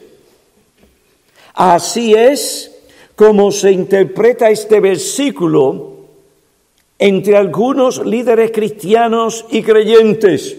Así 1.53 2.13
es 2.13 2.80
como 3.21 3.51
se 3.51 3.71
interpreta 3.71 4.49
este 4.49 4.79
versículo 4.79 5.91
entre 6.97 7.37
algunos 7.37 8.03
líderes 8.03 8.49
cristianos 8.49 9.45
y 9.51 9.61
creyentes. 9.61 10.57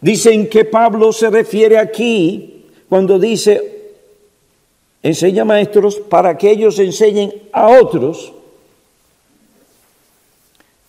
Dicen 0.00 0.48
que 0.48 0.64
Pablo 0.64 1.12
se 1.12 1.28
refiere 1.28 1.78
aquí 1.78 2.66
cuando 2.88 3.18
dice, 3.18 3.90
enseña 5.02 5.44
maestros 5.44 5.96
para 5.96 6.38
que 6.38 6.48
ellos 6.48 6.78
enseñen 6.78 7.32
a 7.52 7.80
otros. 7.80 8.32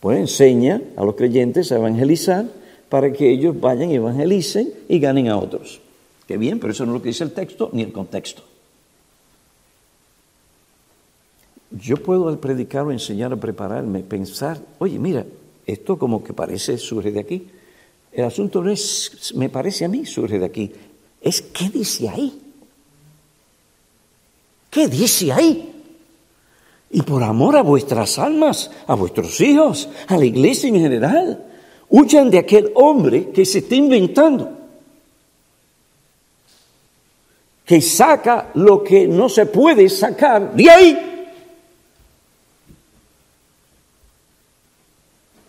Pues 0.02 0.20
enseña 0.20 0.84
a 0.98 1.04
los 1.04 1.16
creyentes 1.16 1.72
a 1.72 1.78
evangelizar 1.78 2.46
para 2.90 3.12
que 3.12 3.28
ellos 3.28 3.60
vayan 3.60 3.90
y 3.90 3.96
evangelicen 3.96 4.72
y 4.88 5.00
ganen 5.00 5.30
a 5.30 5.40
otros. 5.40 5.82
Qué 6.28 6.38
bien, 6.38 6.60
pero 6.60 6.74
eso 6.74 6.86
no 6.86 6.92
es 6.92 7.00
lo 7.00 7.02
que 7.02 7.10
dice 7.10 7.24
el 7.24 7.32
texto 7.32 7.72
ni 7.74 7.82
el 7.82 7.92
contexto. 7.92 8.51
Yo 11.72 11.98
puedo 11.98 12.28
al 12.28 12.40
predicar 12.40 12.86
o 12.86 12.92
enseñar 12.92 13.32
a 13.32 13.38
prepararme, 13.38 14.02
pensar, 14.02 14.60
oye, 14.80 15.00
mira, 15.00 15.26
esto 15.66 15.98
como 15.98 16.24
que 16.24 16.34
parece 16.34 16.78
surge 16.78 17.12
de 17.12 17.20
aquí. 17.20 17.48
El 18.12 18.26
asunto 18.26 18.62
no 18.62 18.70
es, 18.70 19.34
me 19.36 19.50
parece 19.50 19.86
a 19.86 19.88
mí, 19.88 20.06
surge 20.06 20.38
de 20.38 20.46
aquí. 20.46 20.72
Es 21.22 21.42
qué 21.42 21.70
dice 21.70 22.10
ahí. 22.10 22.42
¿Qué 24.70 24.88
dice 24.88 25.32
ahí? 25.32 25.72
y 26.94 27.02
por 27.04 27.24
amor 27.24 27.56
a 27.56 27.64
vuestras 27.64 28.20
almas, 28.20 28.70
a 28.86 28.96
vuestros 28.96 29.40
hijos, 29.40 29.88
a 30.08 30.18
la 30.18 30.26
iglesia 30.26 30.68
en 30.70 30.80
general. 30.80 31.46
Huyan 31.90 32.30
de 32.30 32.40
aquel 32.40 32.72
hombre 32.76 33.30
que 33.32 33.46
se 33.46 33.60
está 33.60 33.76
inventando, 33.76 34.50
que 37.66 37.82
saca 37.82 38.52
lo 38.56 38.84
que 38.84 39.08
no 39.08 39.30
se 39.30 39.46
puede 39.46 39.88
sacar 39.90 40.54
de 40.54 40.70
ahí. 40.70 41.11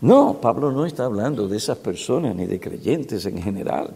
No, 0.03 0.41
Pablo 0.41 0.73
no 0.73 0.85
está 0.85 1.05
hablando 1.05 1.47
de 1.47 1.57
esas 1.57 1.79
personas 1.79 2.35
ni 2.35 2.47
de 2.47 2.59
creyentes 2.59 3.25
en 3.25 3.41
general. 3.41 3.95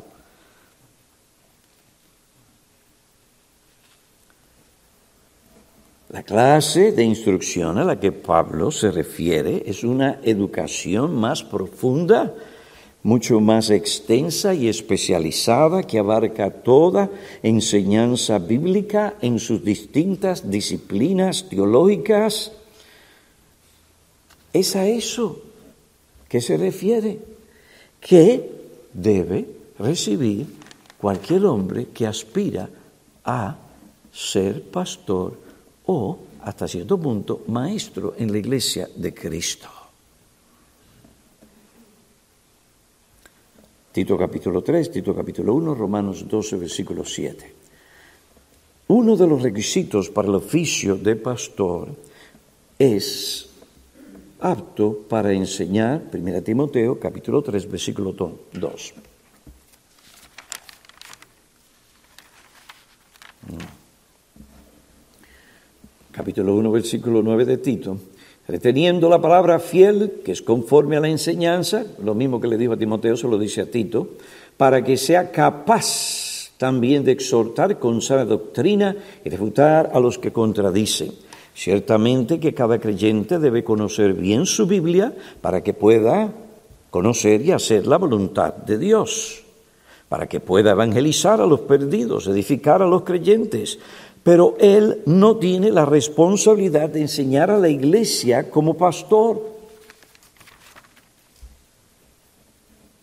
La 6.11 6.23
clase 6.23 6.93
de 6.93 7.03
instrucción 7.03 7.77
a 7.79 7.85
la 7.85 7.99
que 7.99 8.13
Pablo 8.13 8.71
se 8.71 8.93
refiere 8.93 9.65
es 9.67 9.83
una 9.83 10.21
educación 10.23 11.17
más 11.17 11.43
profunda, 11.43 12.33
mucho 13.03 13.41
más 13.41 13.71
extensa 13.71 14.55
y 14.55 14.69
especializada 14.69 15.83
que 15.83 15.99
abarca 15.99 16.51
toda 16.51 17.11
enseñanza 17.43 18.39
bíblica 18.39 19.15
en 19.21 19.41
sus 19.41 19.65
distintas 19.65 20.49
disciplinas 20.49 21.49
teológicas. 21.49 22.53
Es 24.53 24.77
a 24.77 24.87
eso 24.87 25.43
que 26.37 26.43
se 26.43 26.59
refiere, 26.59 27.17
que 27.99 28.29
debe 28.93 29.73
recibir 29.81 30.45
cualquier 31.01 31.49
hombre 31.49 31.89
que 31.97 32.05
aspira 32.05 32.69
a 33.25 33.57
ser 34.13 34.61
pastor 34.69 35.33
o, 35.89 36.19
hasta 36.45 36.69
cierto 36.69 37.01
punto, 37.01 37.49
maestro 37.49 38.21
en 38.21 38.29
la 38.29 38.37
iglesia 38.37 38.85
de 38.85 39.15
Cristo. 39.17 39.73
Tito 43.97 44.19
capítulo 44.21 44.61
3, 44.61 44.93
Tito 44.93 45.17
capítulo 45.17 45.55
1, 45.55 45.73
Romanos 45.73 46.29
12, 46.29 46.57
versículo 46.57 47.03
7. 47.03 47.55
Uno 48.93 49.17
de 49.17 49.27
los 49.27 49.41
requisitos 49.41 50.11
para 50.11 50.29
el 50.29 50.35
oficio 50.35 51.01
de 51.01 51.17
pastor 51.17 51.97
es 52.79 53.46
apto 54.41 55.05
para 55.09 55.33
enseñar, 55.33 56.03
1 56.13 56.43
Timoteo 56.43 56.99
capítulo 56.99 57.43
3, 57.43 57.71
versículo 57.71 58.13
2. 58.13 58.95
capítulo 66.17 66.57
1, 66.57 66.71
versículo 66.73 67.23
9 67.23 67.45
de 67.45 67.59
Tito, 67.59 67.99
reteniendo 68.49 69.11
la 69.11 69.21
palabra 69.21 69.59
fiel, 69.59 70.23
que 70.25 70.33
es 70.33 70.41
conforme 70.41 70.97
a 70.97 71.01
la 71.01 71.09
enseñanza, 71.09 71.85
lo 72.03 72.15
mismo 72.15 72.41
que 72.41 72.49
le 72.49 72.57
dijo 72.57 72.73
a 72.73 72.79
Timoteo, 72.79 73.19
se 73.19 73.29
lo 73.29 73.39
dice 73.39 73.61
a 73.61 73.71
Tito, 73.71 74.17
para 74.57 74.83
que 74.83 74.97
sea 74.97 75.31
capaz 75.31 76.53
también 76.57 77.05
de 77.05 77.13
exhortar 77.13 77.79
con 77.79 78.01
sana 78.01 78.25
doctrina 78.25 78.97
y 79.25 79.29
refutar 79.29 79.91
a 79.93 80.01
los 80.01 80.19
que 80.19 80.33
contradicen. 80.33 81.13
Ciertamente 81.57 82.39
que 82.39 82.53
cada 82.53 82.79
creyente 82.79 83.39
debe 83.39 83.65
conocer 83.65 84.13
bien 84.13 84.45
su 84.45 84.67
Biblia 84.67 85.15
para 85.41 85.63
que 85.63 85.73
pueda 85.73 86.31
conocer 86.91 87.41
y 87.41 87.53
hacer 87.53 87.87
la 87.87 87.97
voluntad 87.97 88.53
de 88.53 88.77
Dios, 88.77 89.43
para 90.11 90.29
que 90.29 90.39
pueda 90.39 90.73
evangelizar 90.73 91.41
a 91.41 91.47
los 91.47 91.61
perdidos, 91.61 92.27
edificar 92.27 92.83
a 92.83 92.87
los 92.87 93.05
creyentes, 93.05 93.79
pero 94.23 94.55
él 94.61 95.01
no 95.07 95.39
tiene 95.39 95.71
la 95.71 95.87
responsabilidad 95.87 96.91
de 96.91 97.01
enseñar 97.01 97.51
a 97.51 97.57
la 97.57 97.71
iglesia 97.71 98.51
como 98.51 98.75
pastor. 98.75 99.41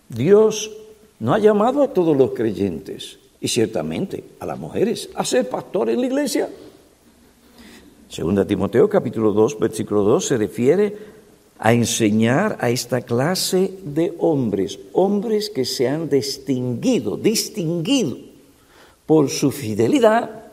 Dios 0.10 0.70
no 1.20 1.34
ha 1.34 1.40
llamado 1.40 1.82
a 1.82 1.92
todos 1.92 2.16
los 2.16 2.34
creyentes 2.34 3.18
y 3.42 3.48
ciertamente 3.48 4.24
a 4.40 4.46
las 4.46 4.60
mujeres 4.60 5.10
a 5.16 5.26
ser 5.26 5.50
pastor 5.50 5.90
en 5.90 6.02
la 6.02 6.06
iglesia. 6.06 6.50
Segunda 8.14 8.46
Timoteo 8.46 8.86
capítulo 8.88 9.34
2 9.34 9.58
versículo 9.58 10.04
2 10.04 10.28
se 10.28 10.38
refiere 10.38 10.94
a 11.58 11.74
enseñar 11.74 12.62
a 12.62 12.70
esta 12.70 13.02
clase 13.02 13.74
de 13.82 14.14
hombres, 14.20 14.78
hombres 14.94 15.50
que 15.50 15.66
se 15.66 15.90
han 15.90 16.10
distinguido, 16.10 17.18
distinguido 17.18 18.18
por 19.08 19.32
su 19.32 19.50
fidelidad 19.50 20.46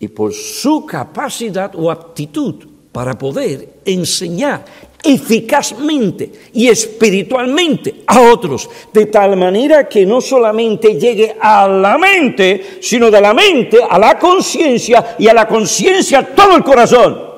y 0.00 0.08
por 0.08 0.32
su 0.32 0.84
capacidad 0.84 1.70
o 1.76 1.92
aptitud 1.92 2.73
para 2.94 3.18
poder 3.18 3.68
enseñar 3.84 4.64
eficazmente 5.02 6.30
y 6.52 6.68
espiritualmente 6.68 8.04
a 8.06 8.20
otros, 8.20 8.70
de 8.92 9.06
tal 9.06 9.36
manera 9.36 9.88
que 9.88 10.06
no 10.06 10.20
solamente 10.20 10.94
llegue 10.94 11.34
a 11.40 11.66
la 11.66 11.98
mente, 11.98 12.78
sino 12.80 13.10
de 13.10 13.20
la 13.20 13.34
mente 13.34 13.78
a 13.82 13.98
la 13.98 14.16
conciencia 14.16 15.16
y 15.18 15.26
a 15.26 15.34
la 15.34 15.48
conciencia 15.48 16.24
todo 16.36 16.56
el 16.56 16.62
corazón. 16.62 17.34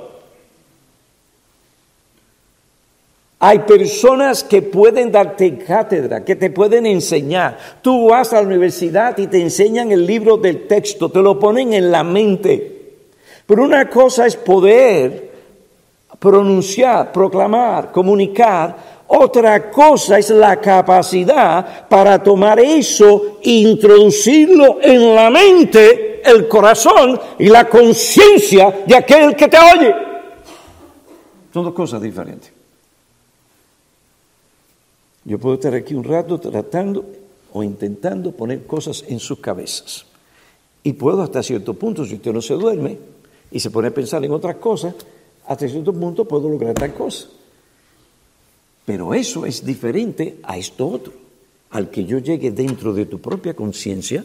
Hay 3.39 3.61
personas 3.61 4.45
que 4.45 4.61
pueden 4.61 5.11
darte 5.11 5.57
cátedra, 5.57 6.23
que 6.23 6.37
te 6.37 6.51
pueden 6.51 6.85
enseñar. 6.85 7.57
Tú 7.81 8.11
vas 8.11 8.35
a 8.35 8.43
la 8.43 8.47
universidad 8.47 9.17
y 9.17 9.27
te 9.27 9.41
enseñan 9.41 9.91
el 9.91 10.07
libro 10.07 10.37
del 10.37 10.67
texto, 10.67 11.09
te 11.09 11.23
lo 11.23 11.41
ponen 11.41 11.73
en 11.73 11.91
la 11.91 12.05
mente. 12.05 12.77
Pero 13.47 13.63
una 13.63 13.89
cosa 13.89 14.27
es 14.27 14.37
poder 14.37 15.36
pronunciar, 16.19 17.13
proclamar, 17.13 17.93
comunicar. 17.93 18.97
Otra 19.09 19.71
cosa 19.71 20.19
es 20.19 20.31
la 20.31 20.61
capacidad 20.61 21.89
para 21.89 22.21
tomar 22.23 22.59
eso 22.59 23.39
e 23.43 23.51
introducirlo 23.51 24.79
en 24.83 25.15
la 25.15 25.31
mente, 25.31 26.23
el 26.29 26.49
corazón 26.49 27.19
y 27.39 27.49
la 27.49 27.69
conciencia 27.69 28.85
de 28.87 28.97
aquel 28.97 29.37
que 29.37 29.47
te 29.49 29.59
oye. 29.59 29.95
Son 31.53 31.65
dos 31.65 31.73
cosas 31.73 32.03
diferentes. 32.03 32.53
Yo 35.25 35.39
puedo 35.39 35.55
estar 35.55 35.75
aquí 35.75 35.95
un 35.95 36.05
rato 36.05 36.39
tratando 36.39 37.05
o 37.53 37.63
intentando 37.63 38.33
poner 38.33 38.67
cosas 38.67 39.05
en 39.09 39.19
sus 39.19 39.39
cabezas. 39.39 40.07
Y 40.83 40.93
puedo 40.93 41.23
hasta 41.23 41.43
cierto 41.43 41.75
punto, 41.75 42.05
si 42.05 42.15
usted 42.15 42.33
no 42.33 42.43
se 42.43 42.55
duerme 42.55 42.99
y 43.51 43.59
se 43.59 43.71
pone 43.71 43.89
a 43.89 43.95
pensar 43.95 44.25
en 44.25 44.31
otras 44.31 44.57
cosas, 44.57 44.95
hasta 45.47 45.69
cierto 45.69 45.93
punto 45.93 46.25
puedo 46.25 46.49
lograr 46.49 46.75
tal 46.75 46.93
cosa. 46.95 47.29
Pero 48.85 49.15
eso 49.15 49.47
es 49.47 49.65
diferente 49.65 50.39
a 50.43 50.57
esto 50.57 50.87
otro, 50.87 51.13
al 51.71 51.91
que 51.91 52.05
yo 52.05 52.19
llegue 52.19 52.51
dentro 52.51 52.95
de 52.95 53.07
tu 53.07 53.21
propia 53.21 53.55
conciencia 53.55 54.25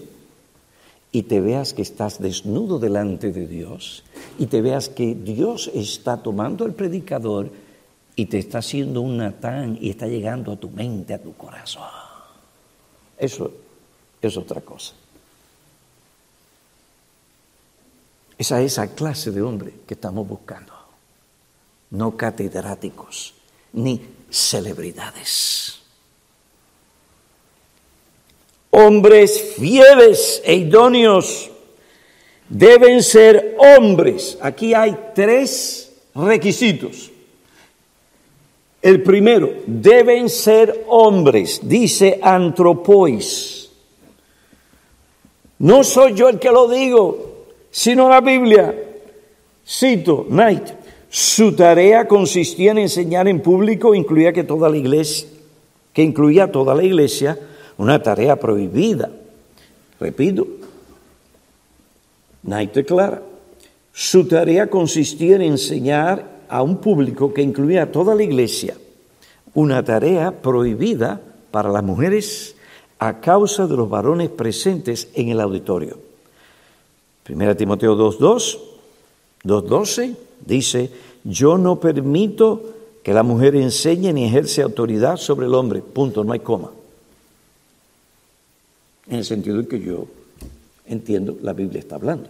y 1.11 1.23
te 1.23 1.41
veas 1.41 1.73
que 1.73 1.81
estás 1.81 2.21
desnudo 2.21 2.79
delante 2.79 3.31
de 3.31 3.47
Dios 3.47 4.03
y 4.37 4.45
te 4.45 4.61
veas 4.61 4.87
que 4.87 5.15
Dios 5.15 5.69
está 5.73 6.17
tomando 6.17 6.63
al 6.63 6.73
predicador 6.73 7.49
y 8.15 8.27
te 8.27 8.37
está 8.37 8.59
haciendo 8.59 9.01
un 9.01 9.17
Natán 9.17 9.77
y 9.81 9.89
está 9.89 10.07
llegando 10.07 10.51
a 10.51 10.57
tu 10.57 10.69
mente, 10.69 11.13
a 11.13 11.21
tu 11.21 11.33
corazón. 11.33 11.89
Eso 13.17 13.51
es 14.21 14.37
otra 14.37 14.61
cosa. 14.61 14.93
Esa 18.37 18.61
es 18.61 18.73
esa 18.73 18.93
clase 18.95 19.31
de 19.31 19.41
hombre 19.41 19.73
que 19.85 19.93
estamos 19.93 20.27
buscando. 20.27 20.80
No 21.91 22.17
catedráticos, 22.17 23.33
ni 23.73 24.01
celebridades. 24.29 25.81
Hombres 28.71 29.55
fieles 29.57 30.41
e 30.45 30.55
idóneos 30.55 31.51
deben 32.47 33.03
ser 33.03 33.57
hombres. 33.59 34.37
Aquí 34.41 34.73
hay 34.73 35.11
tres 35.13 35.91
requisitos. 36.15 37.11
El 38.81 39.03
primero, 39.03 39.53
deben 39.67 40.29
ser 40.29 40.85
hombres, 40.87 41.59
dice 41.63 42.19
antropois. 42.21 43.69
No 45.59 45.83
soy 45.83 46.15
yo 46.15 46.29
el 46.29 46.39
que 46.39 46.49
lo 46.49 46.67
digo, 46.67 47.45
sino 47.69 48.09
la 48.09 48.21
Biblia. 48.21 48.73
Cito, 49.63 50.25
Knight, 50.27 50.80
su 51.13 51.51
tarea 51.57 52.07
consistía 52.07 52.71
en 52.71 52.77
enseñar 52.77 53.27
en 53.27 53.41
público, 53.41 53.93
incluía 53.93 54.31
que 54.31 54.45
toda 54.45 54.69
la 54.69 54.77
iglesia, 54.77 55.27
que 55.91 56.03
incluía 56.03 56.53
toda 56.53 56.73
la 56.73 56.85
iglesia, 56.85 57.37
una 57.77 58.01
tarea 58.01 58.37
prohibida. 58.37 59.11
Repito, 59.99 60.47
Knight 62.43 62.73
declara, 62.73 63.21
su 63.91 64.25
tarea 64.25 64.69
consistía 64.69 65.35
en 65.35 65.41
enseñar 65.41 66.43
a 66.47 66.63
un 66.63 66.77
público 66.77 67.33
que 67.33 67.41
incluía 67.41 67.83
a 67.83 67.91
toda 67.91 68.15
la 68.15 68.23
iglesia, 68.23 68.77
una 69.53 69.83
tarea 69.83 70.31
prohibida 70.31 71.19
para 71.51 71.69
las 71.69 71.83
mujeres 71.83 72.55
a 72.99 73.19
causa 73.19 73.67
de 73.67 73.75
los 73.75 73.89
varones 73.89 74.29
presentes 74.29 75.09
en 75.13 75.27
el 75.27 75.41
auditorio. 75.41 75.99
Primera 77.23 77.53
Timoteo 77.53 77.97
2.2, 77.97 78.59
2.12 79.43 80.30
dice, 80.45 80.89
yo 81.23 81.57
no 81.57 81.79
permito 81.79 82.73
que 83.03 83.13
la 83.13 83.23
mujer 83.23 83.55
enseñe 83.55 84.13
ni 84.13 84.25
ejerce 84.25 84.61
autoridad 84.61 85.17
sobre 85.17 85.47
el 85.47 85.55
hombre. 85.55 85.81
Punto, 85.81 86.23
no 86.23 86.33
hay 86.33 86.39
coma. 86.39 86.71
En 89.07 89.17
el 89.17 89.25
sentido 89.25 89.57
de 89.57 89.67
que 89.67 89.79
yo 89.79 90.05
entiendo, 90.85 91.37
la 91.41 91.53
Biblia 91.53 91.79
está 91.79 91.95
hablando. 91.95 92.29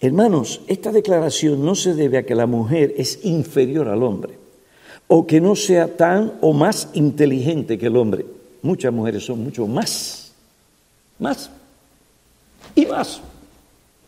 Hermanos, 0.00 0.60
esta 0.66 0.92
declaración 0.92 1.64
no 1.64 1.74
se 1.74 1.94
debe 1.94 2.18
a 2.18 2.26
que 2.26 2.34
la 2.34 2.46
mujer 2.46 2.94
es 2.98 3.24
inferior 3.24 3.88
al 3.88 4.02
hombre 4.02 4.38
o 5.08 5.26
que 5.26 5.40
no 5.40 5.56
sea 5.56 5.96
tan 5.96 6.34
o 6.40 6.52
más 6.52 6.88
inteligente 6.92 7.78
que 7.78 7.86
el 7.86 7.96
hombre. 7.96 8.26
Muchas 8.62 8.92
mujeres 8.92 9.24
son 9.24 9.42
mucho 9.42 9.66
más, 9.66 10.32
más 11.18 11.50
y 12.74 12.84
más 12.86 13.20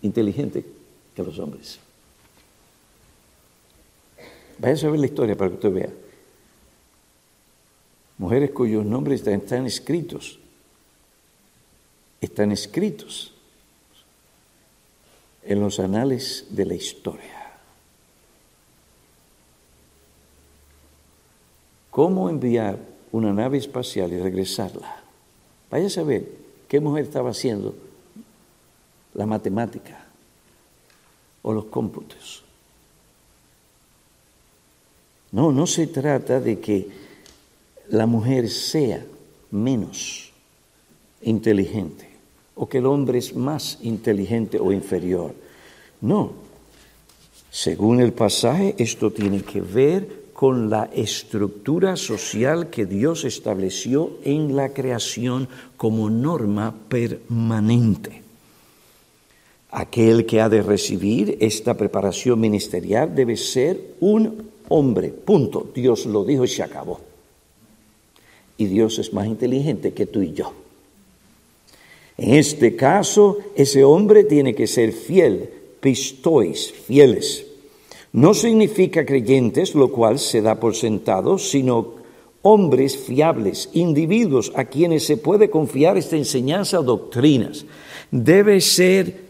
inteligentes 0.03 0.65
que 1.15 1.23
los 1.23 1.39
hombres. 1.39 1.79
Vaya 4.59 4.89
a 4.89 4.91
ver 4.91 5.01
la 5.01 5.07
historia 5.07 5.37
para 5.37 5.51
que 5.51 5.57
usted 5.57 5.73
vea. 5.73 5.93
Mujeres 8.19 8.51
cuyos 8.51 8.85
nombres 8.85 9.25
están 9.25 9.67
escritos, 9.67 10.41
están 12.21 12.51
escritos 12.51 13.33
en 15.45 15.61
los 15.61 15.79
anales 15.79 16.47
de 16.51 16.67
la 16.67 16.75
historia. 16.75 17.39
¿Cómo 21.91 22.29
enviar 22.29 22.79
una 23.13 23.33
nave 23.33 23.59
espacial 23.59 24.13
y 24.13 24.19
regresarla? 24.19 25.03
Vaya 25.71 25.87
a 25.87 25.91
saber 25.91 26.29
qué 26.69 26.81
mujer 26.81 27.05
estaba 27.05 27.31
haciendo 27.31 27.75
la 29.15 29.27
matemática 29.27 30.07
o 31.43 31.53
los 31.53 31.67
cómputos. 31.67 32.45
No, 35.33 35.53
no 35.53 35.67
se 35.67 35.87
trata 35.87 36.41
de 36.41 36.59
que 36.59 36.89
la 37.91 38.07
mujer 38.07 38.49
sea 38.49 39.05
menos 39.51 40.33
inteligente 41.23 42.09
o 42.55 42.69
que 42.69 42.79
el 42.79 42.87
hombre 42.87 43.19
es 43.19 43.35
más 43.35 43.79
inteligente 43.83 44.59
o 44.59 44.73
inferior. 44.73 45.35
No. 46.01 46.33
Según 47.51 48.01
el 48.01 48.13
pasaje, 48.13 48.75
esto 48.79 49.11
tiene 49.11 49.43
que 49.43 49.61
ver 49.61 50.29
con 50.33 50.71
la 50.71 50.85
estructura 50.93 51.97
social 51.97 52.71
que 52.71 52.87
Dios 52.87 53.25
estableció 53.25 54.19
en 54.23 54.55
la 54.55 54.69
creación 54.71 55.49
como 55.77 56.11
norma 56.11 56.75
permanente. 56.89 58.23
Aquel 59.71 60.27
que 60.27 60.41
ha 60.41 60.49
de 60.49 60.63
recibir 60.63 61.37
esta 61.41 61.75
preparación 61.75 62.41
ministerial 62.41 63.15
debe 63.15 63.37
ser 63.37 63.95
un 64.01 64.49
hombre, 64.69 65.09
punto. 65.11 65.69
Dios 65.75 66.07
lo 66.07 66.25
dijo 66.25 66.45
y 66.45 66.49
se 66.49 66.63
acabó. 66.63 67.01
Y 68.57 68.67
Dios 68.67 68.99
es 68.99 69.13
más 69.13 69.27
inteligente 69.27 69.93
que 69.93 70.07
tú 70.07 70.23
y 70.23 70.33
yo. 70.33 70.53
En 72.17 72.35
este 72.35 72.75
caso, 72.75 73.39
ese 73.55 73.85
hombre 73.85 74.25
tiene 74.25 74.55
que 74.55 74.67
ser 74.67 74.93
fiel, 74.93 75.49
pistois, 75.81 76.73
fieles. 76.73 77.47
No 78.13 78.35
significa 78.35 79.07
creyentes, 79.07 79.75
lo 79.75 79.93
cual 79.93 80.19
se 80.19 80.43
da 80.43 80.59
por 80.59 80.75
sentado, 80.75 81.39
sino 81.39 81.99
hombres 82.43 82.97
fiables, 82.97 83.71
individuos 83.75 84.53
a 84.57 84.65
quienes 84.65 85.05
se 85.05 85.17
puede 85.17 85.51
confiar 85.51 85.97
esta 85.97 86.17
enseñanza 86.17 86.81
o 86.81 86.83
doctrinas. 86.83 87.65
Debe 88.11 88.61
ser 88.61 89.29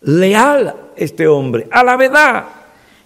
leal 0.00 0.90
este 0.96 1.28
hombre 1.28 1.68
a 1.70 1.84
la 1.84 1.96
verdad 1.96 2.61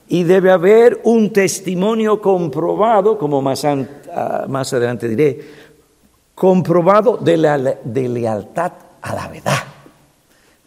y 0.08 0.22
debe 0.22 0.50
haber 0.50 1.00
un 1.04 1.32
testimonio 1.32 2.20
comprobado, 2.20 3.18
como 3.18 3.42
más, 3.42 3.64
ah, 3.64 4.46
más 4.48 4.72
adelante 4.72 5.08
diré, 5.08 5.40
comprobado 6.34 7.16
de, 7.16 7.36
la, 7.36 7.58
de 7.58 8.08
lealtad 8.08 8.72
a 9.02 9.14
la 9.14 9.28
verdad, 9.28 9.64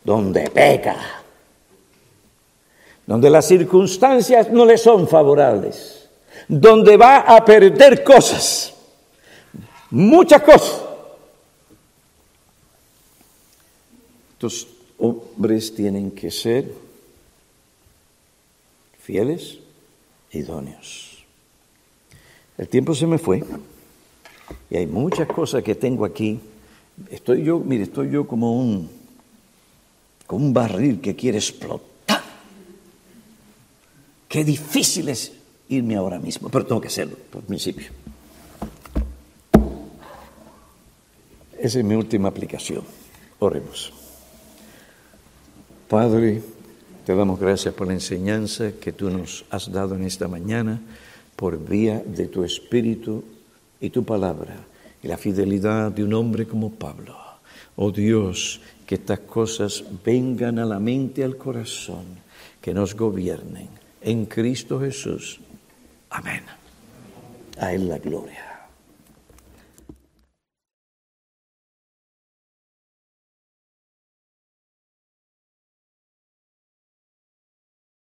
donde 0.04 0.50
peca, 0.50 0.98
donde 3.06 3.30
las 3.30 3.46
circunstancias 3.46 4.52
no 4.52 4.66
le 4.66 4.78
son 4.78 5.08
favorables, 5.08 6.10
donde 6.48 6.98
va 6.98 7.20
a 7.20 7.44
perder 7.46 8.04
cosas, 8.04 8.74
muchas 9.90 10.42
cosas. 10.42 10.82
Estos 14.34 14.68
hombres 14.98 15.74
tienen 15.74 16.12
que 16.12 16.32
ser 16.32 16.89
fieles, 19.10 19.58
idóneos. 20.32 21.26
El 22.60 22.68
tiempo 22.68 22.94
se 22.94 23.08
me 23.08 23.18
fue 23.18 23.44
y 24.70 24.78
hay 24.78 24.86
muchas 24.86 25.28
cosas 25.28 25.64
que 25.64 25.74
tengo 25.74 26.06
aquí. 26.06 26.40
Estoy 27.10 27.44
yo, 27.44 27.60
mire, 27.60 27.86
estoy 27.86 28.12
yo 28.12 28.28
como 28.28 28.62
un, 28.62 28.88
como 30.28 30.46
un 30.46 30.54
barril 30.54 31.02
que 31.02 31.16
quiere 31.16 31.40
explotar. 31.40 32.22
Qué 34.28 34.44
difícil 34.44 35.10
es 35.10 35.32
irme 35.70 35.96
ahora 35.96 36.20
mismo, 36.20 36.50
pero 36.50 36.68
tengo 36.68 36.80
que 36.80 36.90
hacerlo 36.90 37.18
por 37.32 37.42
principio. 37.42 37.88
Esa 41.58 41.80
es 41.80 41.84
mi 41.84 41.96
última 41.96 42.30
aplicación. 42.30 42.84
Oremos. 43.40 43.92
Padre, 45.88 46.44
te 47.10 47.16
damos 47.16 47.40
gracias 47.40 47.74
por 47.74 47.88
la 47.88 47.94
enseñanza 47.94 48.74
que 48.74 48.92
tú 48.92 49.10
nos 49.10 49.44
has 49.50 49.72
dado 49.72 49.96
en 49.96 50.04
esta 50.04 50.28
mañana 50.28 50.80
por 51.36 51.58
vía 51.58 52.04
de 52.06 52.28
tu 52.28 52.44
Espíritu 52.44 53.24
y 53.82 53.90
tu 53.90 54.06
palabra 54.06 54.58
y 55.02 55.08
la 55.08 55.18
fidelidad 55.18 55.92
de 55.92 56.04
un 56.04 56.14
hombre 56.14 56.46
como 56.46 56.70
Pablo. 56.70 57.18
Oh 57.78 57.90
Dios, 57.90 58.62
que 58.86 58.94
estas 58.94 59.22
cosas 59.22 59.84
vengan 60.06 60.60
a 60.60 60.66
la 60.66 60.80
mente 60.80 61.22
y 61.22 61.24
al 61.24 61.36
corazón, 61.36 62.06
que 62.62 62.76
nos 62.76 62.96
gobiernen. 62.96 63.70
En 64.04 64.28
Cristo 64.28 64.80
Jesús. 64.80 65.40
Amén. 66.12 66.44
A 67.58 67.74
Él 67.74 67.90
la 67.90 67.98
gloria. 67.98 68.49